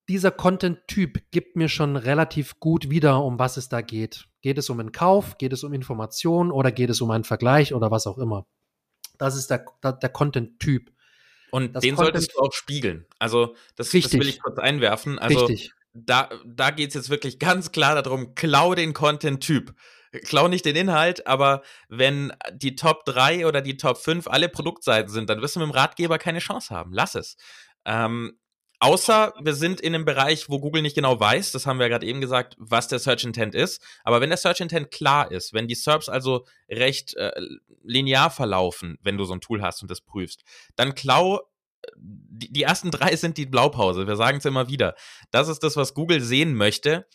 [0.09, 4.27] Dieser Content-Typ gibt mir schon relativ gut wieder, um was es da geht.
[4.41, 7.73] Geht es um einen Kauf, geht es um Informationen oder geht es um einen Vergleich
[7.73, 8.45] oder was auch immer.
[9.17, 10.91] Das ist der, der, der Content-Typ.
[11.51, 13.05] Und das den Content solltest du auch spiegeln.
[13.19, 15.19] Also, das, das will ich kurz einwerfen.
[15.19, 15.73] Also, Richtig.
[15.93, 19.73] da, da geht es jetzt wirklich ganz klar darum, klau den Content-Typ
[20.19, 25.11] klau nicht den Inhalt, aber wenn die Top 3 oder die Top 5 alle Produktseiten
[25.11, 26.91] sind, dann wirst du mit dem Ratgeber keine Chance haben.
[26.93, 27.37] Lass es.
[27.85, 28.37] Ähm,
[28.79, 31.89] außer wir sind in einem Bereich, wo Google nicht genau weiß, das haben wir ja
[31.89, 33.81] gerade eben gesagt, was der Search Intent ist.
[34.03, 37.31] Aber wenn der Search Intent klar ist, wenn die SERPs also recht äh,
[37.83, 40.43] linear verlaufen, wenn du so ein Tool hast und das prüfst,
[40.75, 41.41] dann klau
[41.95, 44.07] die, die ersten drei sind die Blaupause.
[44.07, 44.95] Wir sagen es immer wieder.
[45.31, 47.07] Das ist das, was Google sehen möchte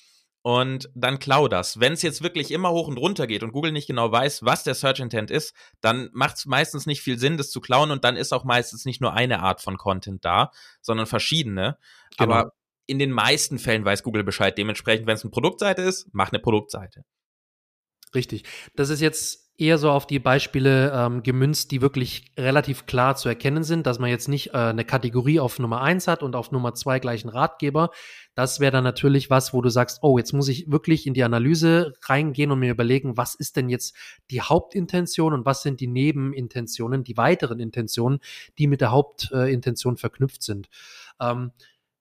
[0.46, 1.80] und dann klau das.
[1.80, 4.62] Wenn es jetzt wirklich immer hoch und runter geht und Google nicht genau weiß, was
[4.62, 8.04] der Search Intent ist, dann macht es meistens nicht viel Sinn, das zu klauen und
[8.04, 11.78] dann ist auch meistens nicht nur eine Art von Content da, sondern verschiedene.
[12.16, 12.32] Genau.
[12.32, 12.52] Aber
[12.86, 14.56] in den meisten Fällen weiß Google Bescheid.
[14.56, 17.04] Dementsprechend, wenn es eine Produktseite ist, mach eine Produktseite.
[18.14, 18.44] Richtig.
[18.76, 23.28] Das ist jetzt eher so auf die Beispiele ähm, gemünzt, die wirklich relativ klar zu
[23.28, 26.52] erkennen sind, dass man jetzt nicht äh, eine Kategorie auf Nummer eins hat und auf
[26.52, 27.90] Nummer zwei gleich einen Ratgeber.
[28.34, 31.24] Das wäre dann natürlich was, wo du sagst, oh, jetzt muss ich wirklich in die
[31.24, 33.96] Analyse reingehen und mir überlegen, was ist denn jetzt
[34.30, 38.18] die Hauptintention und was sind die Nebenintentionen, die weiteren Intentionen,
[38.58, 40.68] die mit der Hauptintention äh, verknüpft sind.
[41.18, 41.52] Ähm,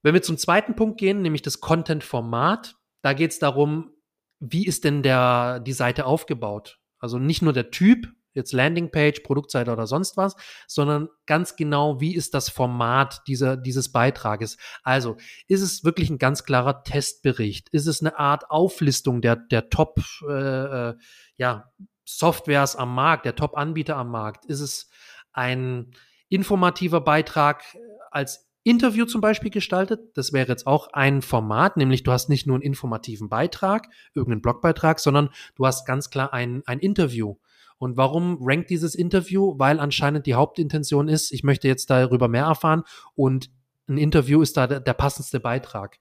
[0.04, 3.92] wenn wir zum zweiten Punkt gehen, nämlich das Content-Format, da geht es darum,
[4.40, 6.80] wie ist denn der, die Seite aufgebaut?
[7.00, 10.36] Also nicht nur der Typ, jetzt Landingpage, Produktseite oder sonst was,
[10.68, 14.58] sondern ganz genau, wie ist das Format dieser, dieses Beitrages.
[14.84, 15.16] Also,
[15.48, 17.70] ist es wirklich ein ganz klarer Testbericht?
[17.70, 20.96] Ist es eine Art Auflistung der, der Top, äh, äh
[21.38, 21.72] ja,
[22.04, 24.46] Softwares am Markt, der Top-Anbieter am Markt?
[24.46, 24.90] Ist es
[25.34, 25.92] ein
[26.30, 27.64] informativer Beitrag
[28.12, 30.18] als Interview zum Beispiel gestaltet.
[30.18, 34.42] Das wäre jetzt auch ein Format, nämlich du hast nicht nur einen informativen Beitrag, irgendeinen
[34.42, 37.36] Blogbeitrag, sondern du hast ganz klar ein, ein Interview.
[37.78, 39.54] Und warum rankt dieses Interview?
[39.60, 43.52] Weil anscheinend die Hauptintention ist, ich möchte jetzt darüber mehr erfahren und
[43.88, 46.00] ein Interview ist da der, der passendste Beitrag.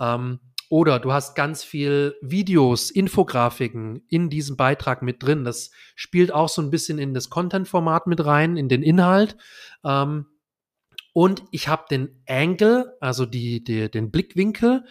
[0.00, 5.44] Ähm, oder du hast ganz viel Videos, Infografiken in diesem Beitrag mit drin.
[5.44, 9.36] Das spielt auch so ein bisschen in das Content-Format mit rein, in den Inhalt.
[9.84, 10.26] Ähm,
[11.12, 14.84] und ich habe den Angle, also die, die, den Blickwinkel.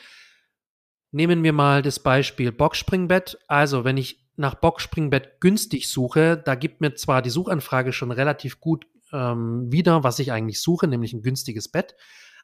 [1.12, 3.40] Nehmen wir mal das Beispiel Boxspringbett.
[3.48, 8.60] Also, wenn ich nach Boxspringbett günstig suche, da gibt mir zwar die Suchanfrage schon relativ
[8.60, 11.96] gut ähm, wieder, was ich eigentlich suche, nämlich ein günstiges Bett.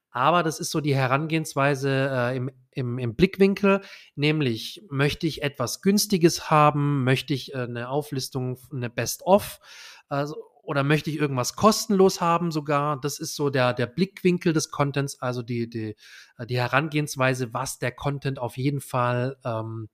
[0.09, 3.81] Aber das ist so die Herangehensweise äh, im, im, im Blickwinkel,
[4.15, 9.59] nämlich möchte ich etwas Günstiges haben, möchte ich äh, eine Auflistung, eine Best-of,
[10.07, 12.99] also oder möchte ich irgendwas kostenlos haben sogar?
[12.99, 15.95] Das ist so der, der Blickwinkel des Contents, also die, die,
[16.37, 19.89] äh, die Herangehensweise, was der Content auf jeden Fall ähm,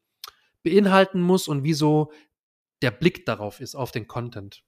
[0.64, 2.12] beinhalten muss und wieso
[2.82, 4.64] der Blick darauf ist, auf den Content.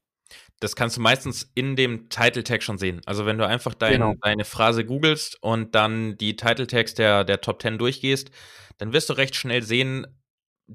[0.60, 3.02] Das kannst du meistens in dem Title Tag schon sehen.
[3.06, 4.14] Also wenn du einfach dein, genau.
[4.22, 8.32] deine Phrase googelst und dann die Title Tags der, der Top 10 durchgehst,
[8.78, 10.08] dann wirst du recht schnell sehen,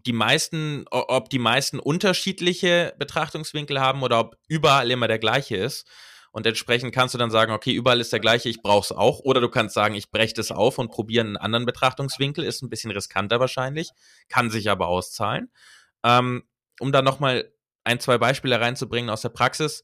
[0.06, 5.86] die meisten, ob die meisten unterschiedliche Betrachtungswinkel haben oder ob überall immer der gleiche ist.
[6.30, 9.20] Und entsprechend kannst du dann sagen, okay, überall ist der gleiche, ich brauche es auch.
[9.20, 12.44] Oder du kannst sagen, ich breche das auf und probiere einen anderen Betrachtungswinkel.
[12.44, 13.90] Ist ein bisschen riskanter wahrscheinlich,
[14.28, 15.50] kann sich aber auszahlen.
[16.04, 16.44] Ähm,
[16.80, 17.50] um dann nochmal
[17.84, 19.82] ein, zwei Beispiele reinzubringen aus der Praxis.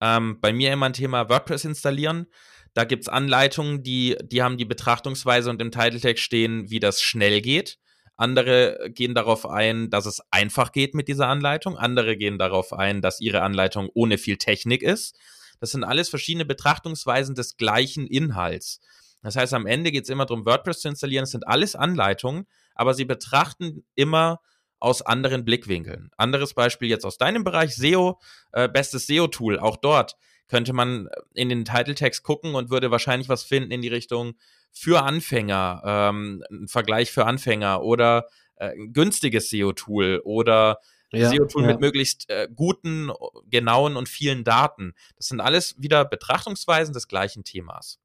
[0.00, 2.26] Ähm, bei mir immer ein Thema WordPress installieren.
[2.74, 7.00] Da gibt es Anleitungen, die, die haben die Betrachtungsweise und im Tag stehen, wie das
[7.00, 7.78] schnell geht.
[8.16, 11.76] Andere gehen darauf ein, dass es einfach geht mit dieser Anleitung.
[11.76, 15.18] Andere gehen darauf ein, dass ihre Anleitung ohne viel Technik ist.
[15.60, 18.80] Das sind alles verschiedene Betrachtungsweisen des gleichen Inhalts.
[19.22, 21.24] Das heißt, am Ende geht es immer darum, WordPress zu installieren.
[21.24, 24.40] Es sind alles Anleitungen, aber sie betrachten immer
[24.78, 26.10] aus anderen Blickwinkeln.
[26.16, 28.18] Anderes Beispiel jetzt aus deinem Bereich, SEO,
[28.52, 29.58] äh, bestes SEO-Tool.
[29.58, 30.16] Auch dort
[30.48, 34.34] könnte man in den Titeltext gucken und würde wahrscheinlich was finden in die Richtung
[34.76, 40.80] für Anfänger, ähm, ein Vergleich für Anfänger oder äh, ein günstiges SEO-Tool oder
[41.12, 41.68] ja, SEO-Tool ja.
[41.68, 43.10] mit möglichst äh, guten,
[43.48, 44.92] genauen und vielen Daten.
[45.16, 48.00] Das sind alles wieder Betrachtungsweisen des gleichen Themas.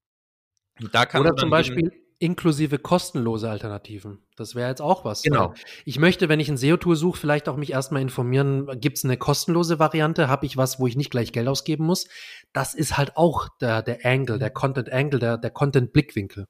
[0.82, 4.20] oder zum Beispiel inklusive kostenlose Alternativen.
[4.38, 5.24] Das wäre jetzt auch was.
[5.24, 5.54] Genau.
[5.84, 9.18] Ich möchte, wenn ich ein SEO-Tool suche, vielleicht auch mich erstmal informieren, gibt es eine
[9.18, 10.30] kostenlose Variante?
[10.30, 12.08] Habe ich was, wo ich nicht gleich Geld ausgeben muss?
[12.54, 16.48] Das ist halt auch der, der Angle, der Content-Angle, der, der Content-Blickwinkel.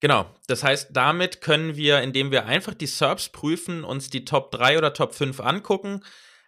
[0.00, 0.34] Genau.
[0.46, 4.78] Das heißt, damit können wir, indem wir einfach die SERPs prüfen, uns die Top 3
[4.78, 6.02] oder Top 5 angucken,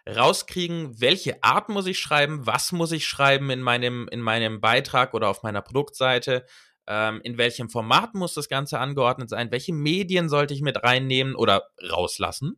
[0.09, 5.13] rauskriegen, welche Art muss ich schreiben, was muss ich schreiben in meinem, in meinem Beitrag
[5.13, 6.45] oder auf meiner Produktseite,
[6.87, 11.35] ähm, in welchem Format muss das Ganze angeordnet sein, welche Medien sollte ich mit reinnehmen
[11.35, 12.57] oder rauslassen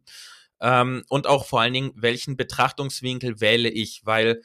[0.62, 4.42] ähm, und auch vor allen Dingen, welchen Betrachtungswinkel wähle ich, weil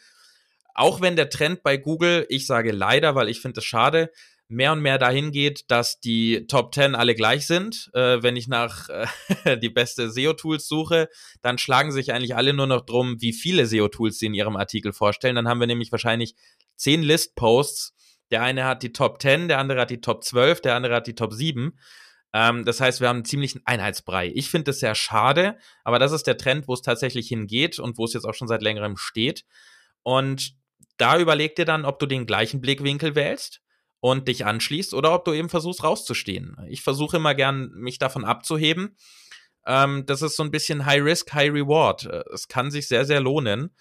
[0.75, 4.11] auch wenn der Trend bei Google, ich sage leider, weil ich finde es schade,
[4.51, 7.89] mehr und mehr dahin geht, dass die Top 10 alle gleich sind.
[7.95, 11.09] Äh, wenn ich nach äh, die beste SEO-Tools suche,
[11.41, 14.93] dann schlagen sich eigentlich alle nur noch drum, wie viele SEO-Tools sie in ihrem Artikel
[14.93, 15.37] vorstellen.
[15.37, 16.35] Dann haben wir nämlich wahrscheinlich
[16.77, 17.95] zehn List-Posts.
[18.33, 21.07] Der eine hat die Top 10, der andere hat die Top 12, der andere hat
[21.07, 21.79] die Top 7.
[22.33, 24.33] Ähm, das heißt, wir haben einen ziemlichen Einheitsbrei.
[24.35, 27.99] Ich finde das sehr schade, aber das ist der Trend, wo es tatsächlich hingeht und
[27.99, 29.45] wo es jetzt auch schon seit längerem steht.
[30.03, 30.55] Und
[30.97, 33.61] da überleg dir dann, ob du den gleichen Blickwinkel wählst
[34.01, 36.57] und dich anschließt oder ob du eben versuchst rauszustehen.
[36.69, 38.97] Ich versuche immer gern, mich davon abzuheben.
[39.67, 42.07] Ähm, das ist so ein bisschen High Risk, High Reward.
[42.33, 43.75] Es kann sich sehr, sehr lohnen,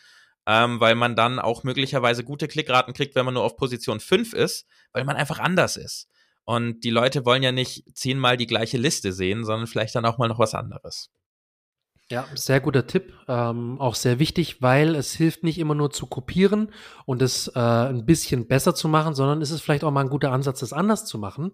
[0.46, 4.34] ähm, weil man dann auch möglicherweise gute Klickraten kriegt, wenn man nur auf Position 5
[4.34, 6.10] ist, weil man einfach anders ist.
[6.44, 10.18] Und die Leute wollen ja nicht zehnmal die gleiche Liste sehen, sondern vielleicht dann auch
[10.18, 11.12] mal noch was anderes.
[12.12, 13.14] Ja, sehr guter Tipp.
[13.28, 16.72] Ähm, auch sehr wichtig, weil es hilft nicht immer nur zu kopieren
[17.06, 20.10] und es äh, ein bisschen besser zu machen, sondern ist es vielleicht auch mal ein
[20.10, 21.52] guter Ansatz, das anders zu machen.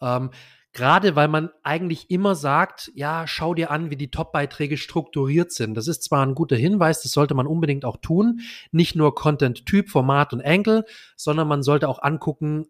[0.00, 0.30] Ähm,
[0.74, 5.74] Gerade weil man eigentlich immer sagt, ja, schau dir an, wie die Top-Beiträge strukturiert sind.
[5.74, 8.40] Das ist zwar ein guter Hinweis, das sollte man unbedingt auch tun.
[8.70, 12.68] Nicht nur Content-Typ, Format und Angle, sondern man sollte auch angucken,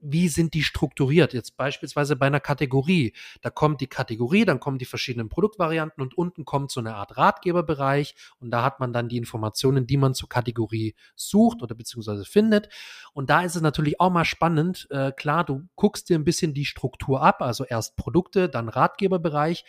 [0.00, 1.32] wie sind die strukturiert?
[1.32, 3.12] Jetzt beispielsweise bei einer Kategorie.
[3.42, 7.16] Da kommt die Kategorie, dann kommen die verschiedenen Produktvarianten und unten kommt so eine Art
[7.16, 12.24] Ratgeberbereich und da hat man dann die Informationen, die man zur Kategorie sucht oder beziehungsweise
[12.24, 12.68] findet.
[13.12, 14.86] Und da ist es natürlich auch mal spannend.
[14.90, 19.64] Äh, klar, du guckst dir ein bisschen die Struktur ab, also erst Produkte, dann Ratgeberbereich.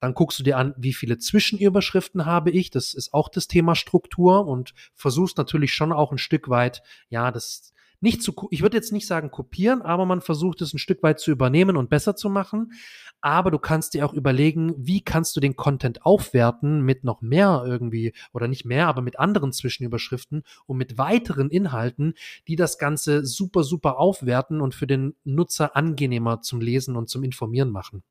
[0.00, 2.70] Dann guckst du dir an, wie viele Zwischenüberschriften habe ich.
[2.70, 7.30] Das ist auch das Thema Struktur und versuchst natürlich schon auch ein Stück weit, ja,
[7.30, 7.72] das
[8.06, 11.18] nicht zu, ich würde jetzt nicht sagen kopieren, aber man versucht es ein Stück weit
[11.18, 12.72] zu übernehmen und besser zu machen.
[13.20, 17.64] Aber du kannst dir auch überlegen, wie kannst du den Content aufwerten mit noch mehr
[17.66, 22.14] irgendwie oder nicht mehr, aber mit anderen Zwischenüberschriften und mit weiteren Inhalten,
[22.46, 27.24] die das Ganze super, super aufwerten und für den Nutzer angenehmer zum Lesen und zum
[27.24, 28.04] Informieren machen.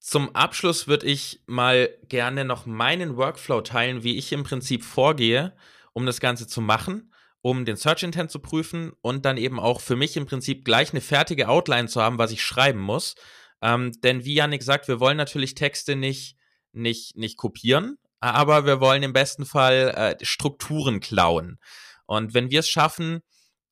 [0.00, 5.54] Zum Abschluss würde ich mal gerne noch meinen Workflow teilen, wie ich im Prinzip vorgehe,
[5.92, 7.11] um das Ganze zu machen,
[7.42, 10.92] um den Search Intent zu prüfen und dann eben auch für mich im Prinzip gleich
[10.92, 13.16] eine fertige Outline zu haben, was ich schreiben muss.
[13.60, 16.36] Ähm, denn wie Yannick sagt, wir wollen natürlich Texte nicht,
[16.72, 21.58] nicht, nicht kopieren, aber wir wollen im besten Fall äh, Strukturen klauen.
[22.06, 23.20] Und wenn wir es schaffen,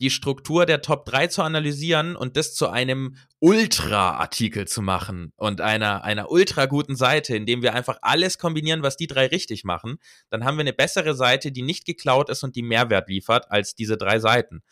[0.01, 5.61] die Struktur der Top 3 zu analysieren und das zu einem Ultra-Artikel zu machen und
[5.61, 9.99] einer, einer ultra guten Seite, indem wir einfach alles kombinieren, was die drei richtig machen,
[10.31, 13.75] dann haben wir eine bessere Seite, die nicht geklaut ist und die Mehrwert liefert als
[13.75, 14.63] diese drei Seiten.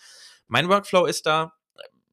[0.47, 1.53] Mein Workflow ist da,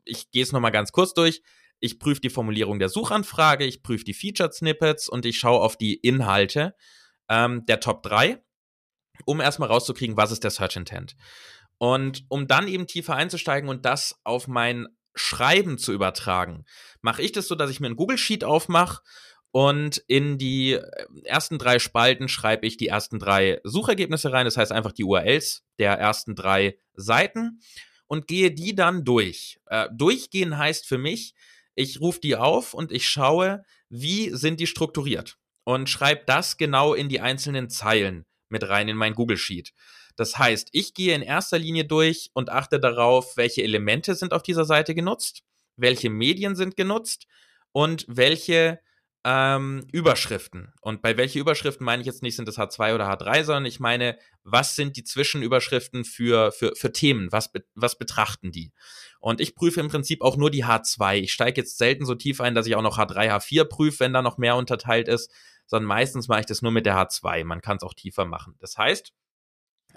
[0.04, 1.42] ich gehe es nochmal ganz kurz durch.
[1.80, 5.78] Ich prüfe die Formulierung der Suchanfrage, ich prüfe die Featured Snippets und ich schaue auf
[5.78, 6.76] die Inhalte
[7.30, 8.42] ähm, der Top 3,
[9.26, 11.16] um erstmal rauszukriegen, was ist der Search Intent.
[11.78, 16.66] Und um dann eben tiefer einzusteigen und das auf mein Schreiben zu übertragen,
[17.02, 19.02] mache ich das so, dass ich mir ein Google Sheet aufmache
[19.56, 20.82] und in die äh,
[21.24, 25.64] ersten drei Spalten schreibe ich die ersten drei Suchergebnisse rein, das heißt einfach die URLs
[25.80, 27.62] der ersten drei Seiten
[28.08, 29.62] und gehe die dann durch.
[29.68, 31.36] Äh, durchgehen heißt für mich,
[31.74, 36.94] ich rufe die auf und ich schaue, wie sind die strukturiert und schreibe das genau
[36.94, 39.72] in die einzelnen Zeilen mit rein in mein Google Sheet.
[40.16, 44.44] Das heißt, ich gehe in erster Linie durch und achte darauf, welche Elemente sind auf
[44.44, 45.44] dieser Seite genutzt,
[45.76, 47.28] welche Medien sind genutzt
[47.72, 48.80] und welche
[49.26, 50.72] ähm, Überschriften.
[50.82, 53.80] Und bei welche Überschriften meine ich jetzt nicht, sind das H2 oder H3, sondern ich
[53.80, 57.32] meine, was sind die Zwischenüberschriften für, für, für Themen?
[57.32, 58.72] Was, be was betrachten die?
[59.20, 61.16] Und ich prüfe im Prinzip auch nur die H2.
[61.16, 64.14] Ich steige jetzt selten so tief ein, dass ich auch noch H3, H4 prüfe, wenn
[64.14, 65.32] da noch mehr unterteilt ist,
[65.66, 67.46] sondern meistens mache ich das nur mit der H2.
[67.46, 68.56] Man kann es auch tiefer machen.
[68.60, 69.12] Das heißt,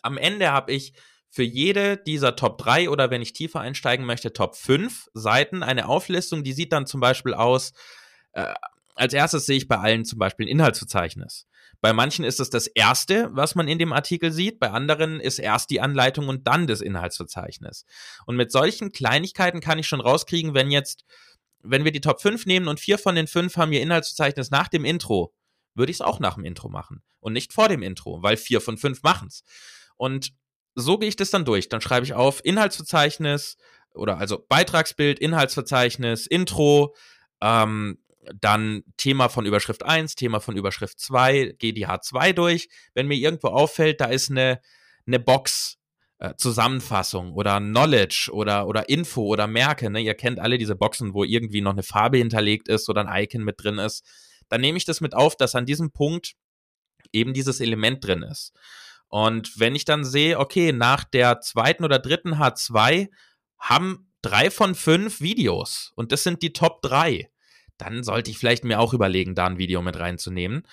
[0.02, 0.94] am Ende habe ich
[1.30, 5.88] für jede dieser Top 3 oder wenn ich tiefer einsteigen möchte, Top 5 Seiten eine
[5.88, 7.72] Auflistung, die sieht dann zum Beispiel aus,
[8.32, 8.54] äh,
[8.94, 11.46] als erstes sehe ich bei allen zum Beispiel ein Inhaltsverzeichnis.
[11.80, 15.38] Bei manchen ist es das erste, was man in dem Artikel sieht, bei anderen ist
[15.38, 17.84] erst die Anleitung und dann das Inhaltsverzeichnis.
[18.26, 21.04] Und mit solchen Kleinigkeiten kann ich schon rauskriegen, wenn jetzt,
[21.62, 24.66] wenn wir die Top 5 nehmen und vier von den fünf haben ihr Inhaltsverzeichnis nach
[24.66, 25.32] dem Intro,
[25.74, 28.60] würde ich es auch nach dem Intro machen und nicht vor dem Intro, weil vier
[28.60, 29.44] von fünf machen es.
[29.98, 30.32] Und
[30.74, 31.68] so gehe ich das dann durch.
[31.68, 33.58] Dann schreibe ich auf Inhaltsverzeichnis
[33.94, 36.94] oder also Beitragsbild, Inhaltsverzeichnis, Intro,
[37.42, 37.98] ähm,
[38.34, 42.68] dann Thema von Überschrift 1, Thema von Überschrift 2, gehe die H2 durch.
[42.94, 44.60] Wenn mir irgendwo auffällt, da ist eine,
[45.06, 45.78] eine Box,
[46.18, 50.00] äh, Zusammenfassung oder Knowledge oder, oder Info oder Merke, ne?
[50.00, 53.44] ihr kennt alle diese Boxen, wo irgendwie noch eine Farbe hinterlegt ist oder ein Icon
[53.44, 54.04] mit drin ist,
[54.48, 56.34] dann nehme ich das mit auf, dass an diesem Punkt
[57.12, 58.52] eben dieses Element drin ist.
[59.08, 63.08] Und wenn ich dann sehe, okay, nach der zweiten oder dritten H2
[63.58, 67.30] haben drei von fünf Videos und das sind die Top drei,
[67.78, 70.64] dann sollte ich vielleicht mir auch überlegen, da ein Video mit reinzunehmen.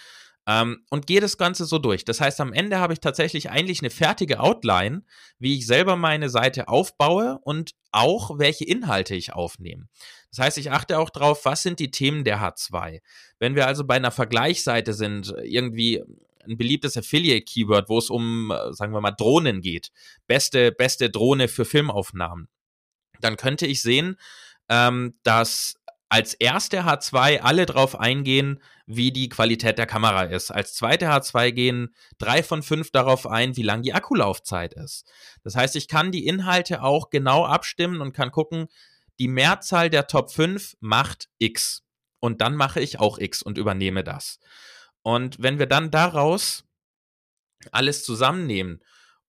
[0.47, 2.05] Ähm, und gehe das Ganze so durch.
[2.05, 5.03] Das heißt, am Ende habe ich tatsächlich eigentlich eine fertige Outline,
[5.39, 9.87] wie ich selber meine Seite aufbaue und auch welche Inhalte ich aufnehme.
[10.29, 12.99] Das heißt, ich achte auch drauf, was sind die Themen der H2.
[13.39, 16.03] Wenn wir also bei einer Vergleichsseite sind, irgendwie
[16.47, 19.91] ein beliebtes Affiliate-Keyword, wo es um, äh, sagen wir mal, Drohnen geht.
[20.27, 22.47] Beste, beste Drohne für Filmaufnahmen.
[23.21, 24.17] Dann könnte ich sehen,
[24.69, 25.75] ähm, dass
[26.09, 30.51] als erste H2 alle drauf eingehen, wie die Qualität der Kamera ist.
[30.51, 35.11] Als zweite H2 gehen drei von fünf darauf ein, wie lang die Akkulaufzeit ist.
[35.43, 38.67] Das heißt, ich kann die Inhalte auch genau abstimmen und kann gucken,
[39.19, 41.83] die Mehrzahl der Top 5 macht X.
[42.19, 44.39] Und dann mache ich auch X und übernehme das.
[45.05, 46.63] Und wenn wir dann daraus
[47.71, 48.81] alles zusammennehmen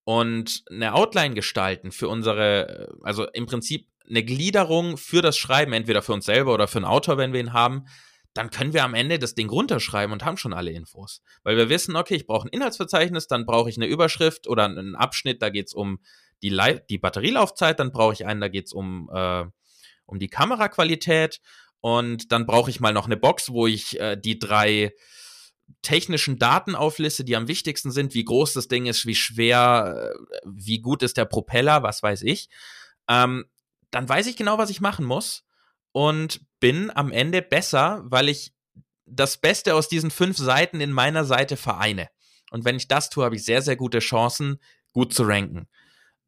[0.04, 6.00] und eine Outline gestalten für unsere, also im Prinzip eine Gliederung für das Schreiben, entweder
[6.00, 7.84] für uns selber oder für einen Autor, wenn wir ihn haben,
[8.32, 11.20] dann können wir am Ende das Ding runterschreiben und haben schon alle Infos.
[11.42, 14.96] Weil wir wissen, okay, ich brauche ein Inhaltsverzeichnis, dann brauche ich eine Überschrift oder einen
[14.96, 15.98] Abschnitt, da geht es um
[16.42, 16.58] die,
[16.88, 19.44] die Batterielaufzeit, dann brauche ich einen, da geht's um, äh,
[20.06, 21.42] um die Kameraqualität
[21.80, 24.94] und dann brauche ich mal noch eine Box, wo ich äh, die drei
[25.82, 30.38] technischen Daten aufliste, die am wichtigsten sind, wie groß das Ding ist, wie schwer, äh,
[30.44, 32.48] wie gut ist der Propeller, was weiß ich.
[33.08, 33.46] Ähm,
[33.90, 35.44] dann weiß ich genau, was ich machen muss
[35.92, 38.52] und bin am Ende besser, weil ich
[39.06, 42.08] das Beste aus diesen fünf Seiten in meiner Seite vereine.
[42.50, 44.58] Und wenn ich das tue, habe ich sehr, sehr gute Chancen,
[44.92, 45.68] gut zu ranken.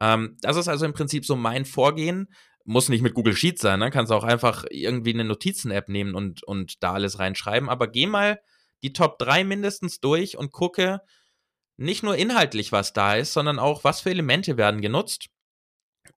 [0.01, 2.29] Ähm, das ist also im Prinzip so mein Vorgehen.
[2.65, 3.91] Muss nicht mit Google Sheets sein, ne?
[3.91, 7.69] kannst auch einfach irgendwie eine Notizen-App nehmen und, und da alles reinschreiben.
[7.69, 8.41] Aber geh mal
[8.83, 11.01] die Top 3 mindestens durch und gucke
[11.77, 15.29] nicht nur inhaltlich, was da ist, sondern auch, was für Elemente werden genutzt.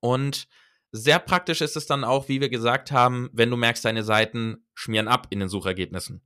[0.00, 0.48] Und
[0.90, 4.66] sehr praktisch ist es dann auch, wie wir gesagt haben, wenn du merkst, deine Seiten
[4.74, 6.22] schmieren ab in den Suchergebnissen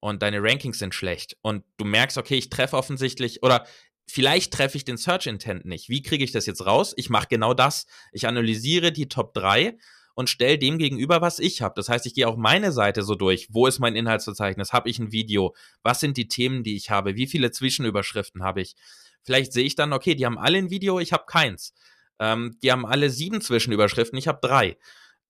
[0.00, 3.66] und deine Rankings sind schlecht und du merkst, okay, ich treffe offensichtlich oder
[4.06, 5.88] vielleicht treffe ich den Search Intent nicht.
[5.88, 6.92] Wie kriege ich das jetzt raus?
[6.96, 7.86] Ich mache genau das.
[8.12, 9.78] Ich analysiere die Top 3
[10.14, 11.74] und stelle dem gegenüber, was ich habe.
[11.76, 13.48] Das heißt, ich gehe auch meine Seite so durch.
[13.50, 14.72] Wo ist mein Inhaltsverzeichnis?
[14.72, 15.54] Habe ich ein Video?
[15.82, 17.16] Was sind die Themen, die ich habe?
[17.16, 18.76] Wie viele Zwischenüberschriften habe ich?
[19.22, 21.74] Vielleicht sehe ich dann, okay, die haben alle ein Video, ich habe keins.
[22.18, 24.76] Ähm, die haben alle sieben Zwischenüberschriften, ich habe drei.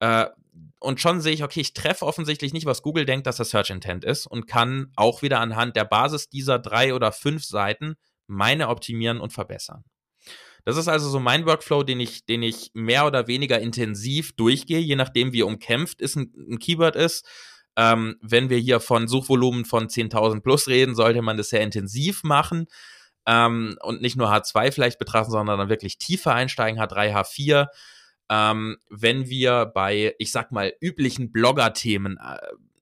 [0.01, 0.27] Äh,
[0.81, 3.71] und schon sehe ich, okay, ich treffe offensichtlich nicht, was Google denkt, dass das Search
[3.71, 7.95] Intent ist und kann auch wieder anhand der Basis dieser drei oder fünf Seiten
[8.27, 9.85] meine optimieren und verbessern.
[10.65, 14.81] Das ist also so mein Workflow, den ich, den ich mehr oder weniger intensiv durchgehe,
[14.81, 17.27] je nachdem, wie umkämpft ist ein, ein Keyword ist.
[17.77, 22.23] Ähm, wenn wir hier von Suchvolumen von 10.000 plus reden, sollte man das sehr intensiv
[22.23, 22.67] machen
[23.27, 27.67] ähm, und nicht nur H2 vielleicht betrachten, sondern dann wirklich tiefer einsteigen, H3, H4.
[28.31, 32.39] Ähm, wenn wir bei, ich sag mal, üblichen Blogger-Themen, äh,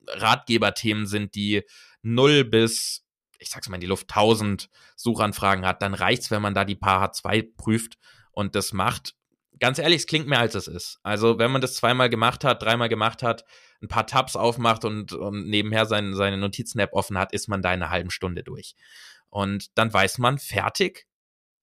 [0.08, 1.62] Ratgeber-Themen sind, die
[2.02, 3.04] 0 bis
[3.42, 6.76] ich sag's mal, in die Luft 1000 Suchanfragen hat, dann reicht's, wenn man da die
[6.76, 7.98] paar H2 prüft
[8.30, 9.14] und das macht.
[9.60, 10.98] Ganz ehrlich, es klingt mehr als es ist.
[11.02, 13.44] Also, wenn man das zweimal gemacht hat, dreimal gemacht hat,
[13.82, 17.72] ein paar Tabs aufmacht und, und nebenher sein, seine Notizen-App offen hat, ist man da
[17.72, 18.74] in einer halben Stunde durch.
[19.28, 21.06] Und dann weiß man fertig,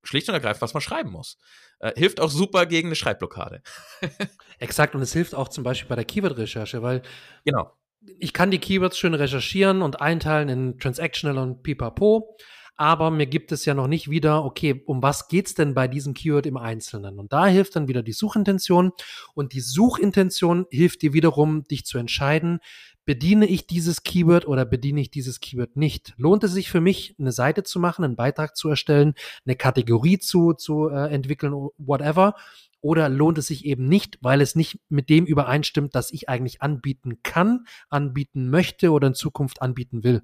[0.03, 1.37] schlicht und ergreifend, was man schreiben muss.
[1.79, 3.61] Äh, hilft auch super gegen eine Schreibblockade.
[4.59, 7.01] Exakt, und es hilft auch zum Beispiel bei der Keyword-Recherche, weil
[7.45, 7.78] genau
[8.17, 12.37] ich kann die Keywords schön recherchieren und einteilen in Transactional und Pipapo,
[12.79, 16.13] aber mir gibt es ja noch nicht wieder, okay, um was geht's denn bei diesem
[16.13, 17.19] Keyword im Einzelnen?
[17.19, 18.93] Und da hilft dann wieder die Suchintention
[19.33, 22.59] und die Suchintention hilft dir wiederum, dich zu entscheiden,
[23.03, 26.13] bediene ich dieses Keyword oder bediene ich dieses Keyword nicht?
[26.15, 29.13] Lohnt es sich für mich, eine Seite zu machen, einen Beitrag zu erstellen,
[29.45, 32.35] eine Kategorie zu, zu äh, entwickeln, whatever?
[32.81, 36.61] Oder lohnt es sich eben nicht, weil es nicht mit dem übereinstimmt, das ich eigentlich
[36.61, 40.21] anbieten kann, anbieten möchte oder in Zukunft anbieten will?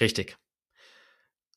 [0.00, 0.38] Richtig.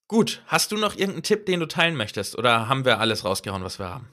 [0.08, 2.38] Gut, hast du noch irgendeinen Tipp, den du teilen möchtest?
[2.38, 4.08] Oder haben wir alles rausgehauen, was wir haben?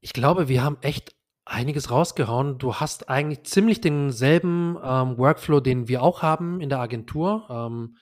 [0.00, 2.58] Ich glaube, wir haben echt einiges rausgehauen.
[2.58, 7.46] Du hast eigentlich ziemlich denselben ähm, Workflow, den wir auch haben in der Agentur.
[7.50, 7.96] Ähm,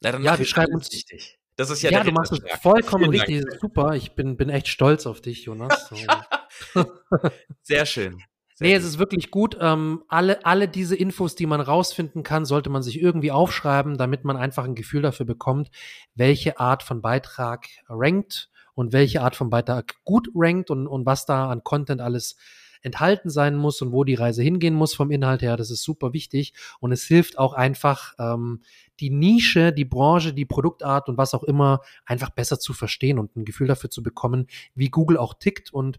[0.00, 0.92] ja, ja wir schreiben uns.
[0.92, 1.37] Richtig.
[1.58, 3.44] Das ist ja, ja du machst es vollkommen richtig.
[3.60, 3.96] Super.
[3.96, 5.92] Ich bin, bin echt stolz auf dich, Jonas.
[7.62, 8.22] Sehr schön.
[8.54, 9.58] Sehr nee, es ist wirklich gut.
[9.60, 14.24] Ähm, alle, alle diese Infos, die man rausfinden kann, sollte man sich irgendwie aufschreiben, damit
[14.24, 15.70] man einfach ein Gefühl dafür bekommt,
[16.14, 21.26] welche Art von Beitrag rankt und welche Art von Beitrag gut rankt und, und was
[21.26, 22.36] da an Content alles
[22.82, 25.56] enthalten sein muss und wo die Reise hingehen muss vom Inhalt her.
[25.56, 28.62] Das ist super wichtig und es hilft auch einfach, ähm,
[29.00, 33.36] die Nische, die Branche, die Produktart und was auch immer einfach besser zu verstehen und
[33.36, 35.98] ein Gefühl dafür zu bekommen, wie Google auch tickt und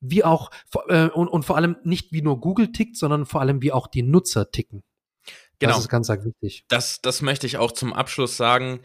[0.00, 0.50] wie auch
[0.88, 3.86] äh, und, und vor allem nicht wie nur Google tickt, sondern vor allem wie auch
[3.86, 4.82] die Nutzer ticken.
[5.58, 5.72] Genau.
[5.72, 6.64] Das ist ganz, ganz wichtig.
[6.68, 8.80] Das, das möchte ich auch zum Abschluss sagen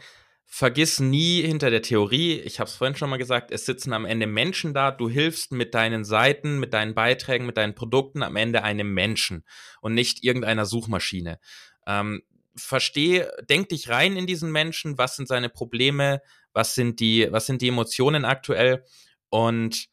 [0.52, 4.04] vergiss nie hinter der Theorie, ich habe es vorhin schon mal gesagt, es sitzen am
[4.04, 8.34] Ende Menschen da, du hilfst mit deinen Seiten, mit deinen Beiträgen, mit deinen Produkten am
[8.34, 9.44] Ende einem Menschen
[9.80, 11.38] und nicht irgendeiner Suchmaschine.
[11.86, 12.22] Ähm,
[12.56, 16.20] versteh, denk dich rein in diesen Menschen, was sind seine Probleme,
[16.52, 18.84] was sind die, was sind die Emotionen aktuell
[19.28, 19.88] und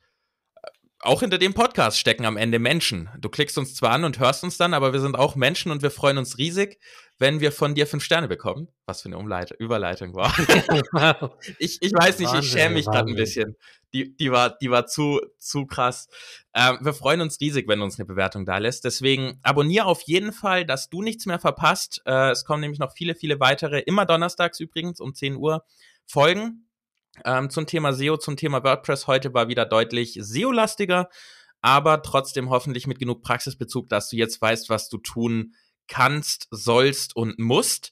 [1.00, 3.10] auch hinter dem Podcast stecken am Ende Menschen.
[3.20, 5.84] Du klickst uns zwar an und hörst uns dann, aber wir sind auch Menschen und
[5.84, 6.80] wir freuen uns riesig,
[7.20, 8.68] wenn wir von dir fünf Sterne bekommen.
[8.86, 10.34] Was für eine Umleit Überleitung war.
[11.60, 13.56] ich, ich weiß nicht, ich schäme mich gerade ein bisschen.
[13.94, 16.10] Die, die, war, die war zu, zu krass.
[16.54, 18.84] Ähm, wir freuen uns riesig, wenn du uns eine Bewertung da lässt.
[18.84, 22.02] Deswegen abonniere auf jeden Fall, dass du nichts mehr verpasst.
[22.06, 25.64] Äh, es kommen nämlich noch viele, viele weitere, immer donnerstags übrigens um 10 Uhr,
[26.06, 26.68] Folgen
[27.26, 29.08] ähm, zum Thema SEO, zum Thema WordPress.
[29.08, 31.10] Heute war wieder deutlich SEO-lastiger,
[31.62, 35.54] aber trotzdem hoffentlich mit genug Praxisbezug, dass du jetzt weißt, was du tun
[35.88, 37.92] kannst, sollst und musst.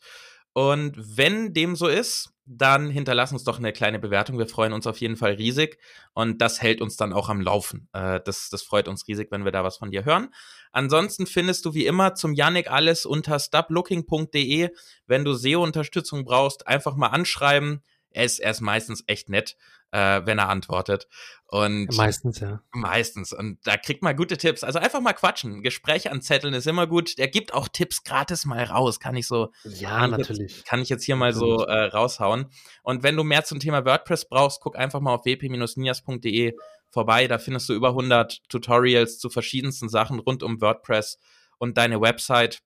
[0.54, 4.38] Und wenn dem so ist, dann hinterlass uns doch eine kleine Bewertung.
[4.38, 5.80] Wir freuen uns auf jeden Fall riesig.
[6.14, 7.90] Und das hält uns dann auch am Laufen.
[7.92, 10.30] Äh, das, das freut uns riesig, wenn wir da was von dir hören.
[10.72, 14.70] Ansonsten findest du wie immer zum Yannick alles unter stoplooking.de.
[15.08, 17.84] Wenn du SEO-Unterstützung brauchst, einfach mal anschreiben.
[18.16, 19.56] Er ist, er ist meistens echt nett
[19.96, 21.08] äh, wenn er antwortet.
[21.48, 22.62] Und meistens, ja.
[22.74, 23.32] Meistens.
[23.32, 24.64] Und da kriegt man gute Tipps.
[24.64, 25.62] Also einfach mal quatschen.
[25.62, 27.18] Gespräche anzetteln ist immer gut.
[27.18, 29.00] Der gibt auch Tipps gratis mal raus.
[29.00, 29.54] Kann ich so.
[29.64, 30.58] Ja, kann natürlich.
[30.58, 32.48] Jetzt, kann ich jetzt hier mal so äh, raushauen.
[32.84, 36.58] Und wenn du mehr zum Thema WordPress brauchst, guck einfach mal auf wp-nias.de
[36.90, 37.28] vorbei.
[37.28, 41.20] Da findest du über 100 Tutorials zu verschiedensten Sachen rund um WordPress
[41.58, 42.60] und deine Website.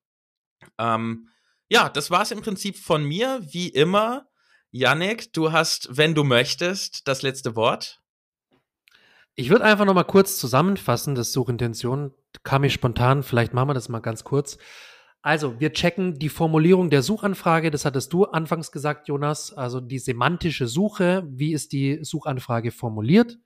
[0.79, 1.29] Ähm,
[1.67, 3.39] ja, das war's im Prinzip von mir.
[3.43, 4.28] Wie immer
[4.71, 8.01] Yannick, du hast, wenn du möchtest, das letzte Wort.
[9.35, 12.13] Ich würde einfach noch mal kurz zusammenfassen, das Suchintention
[12.43, 14.57] kam mir spontan, vielleicht machen wir das mal ganz kurz.
[15.21, 19.99] Also, wir checken die Formulierung der Suchanfrage, das hattest du anfangs gesagt, Jonas, also die
[19.99, 23.37] semantische Suche, wie ist die Suchanfrage formuliert?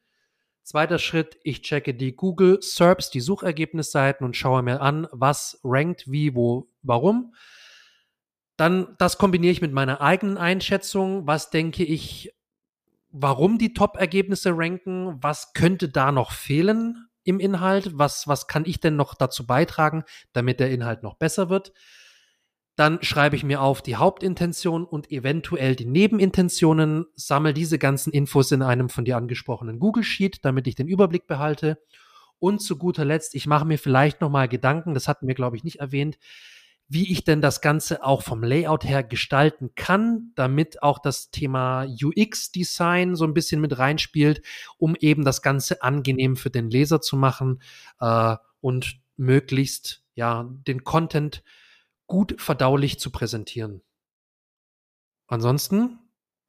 [0.63, 6.09] Zweiter Schritt, ich checke die Google SERPs, die Suchergebnisseiten und schaue mir an, was rankt
[6.11, 7.33] wie, wo, warum.
[8.57, 11.25] Dann das kombiniere ich mit meiner eigenen Einschätzung.
[11.25, 12.33] Was denke ich,
[13.09, 15.17] warum die Top-Ergebnisse ranken?
[15.21, 17.97] Was könnte da noch fehlen im Inhalt?
[17.97, 21.73] Was, was kann ich denn noch dazu beitragen, damit der Inhalt noch besser wird?
[22.75, 28.51] Dann schreibe ich mir auf die Hauptintention und eventuell die Nebenintentionen, sammle diese ganzen Infos
[28.51, 31.79] in einem von dir angesprochenen Google Sheet, damit ich den Überblick behalte.
[32.39, 35.55] Und zu guter Letzt, ich mache mir vielleicht noch mal Gedanken, das hatten wir glaube
[35.55, 36.17] ich nicht erwähnt,
[36.87, 41.85] wie ich denn das Ganze auch vom Layout her gestalten kann, damit auch das Thema
[41.85, 44.41] UX-Design so ein bisschen mit reinspielt,
[44.77, 47.61] um eben das Ganze angenehm für den Leser zu machen
[47.99, 51.43] äh, und möglichst ja den Content
[52.05, 53.81] gut verdaulich zu präsentieren.
[55.27, 55.99] Ansonsten,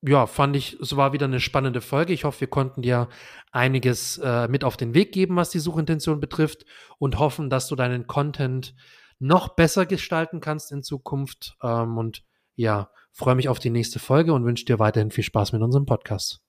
[0.03, 2.13] ja, fand ich, es war wieder eine spannende Folge.
[2.13, 3.09] Ich hoffe, wir konnten dir
[3.53, 6.67] einiges äh, mit auf den Weg geben, was die Suchintention betrifft
[6.99, 8.75] und hoffen, dass du deinen Content
[9.19, 11.57] noch besser gestalten kannst in Zukunft.
[11.63, 12.25] Ähm, und
[12.57, 15.87] ja, freue mich auf die nächste Folge und wünsche dir weiterhin viel Spaß mit unserem
[15.87, 16.41] Podcast.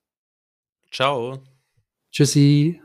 [0.91, 1.43] Ciao.
[2.11, 2.84] Tschüssi.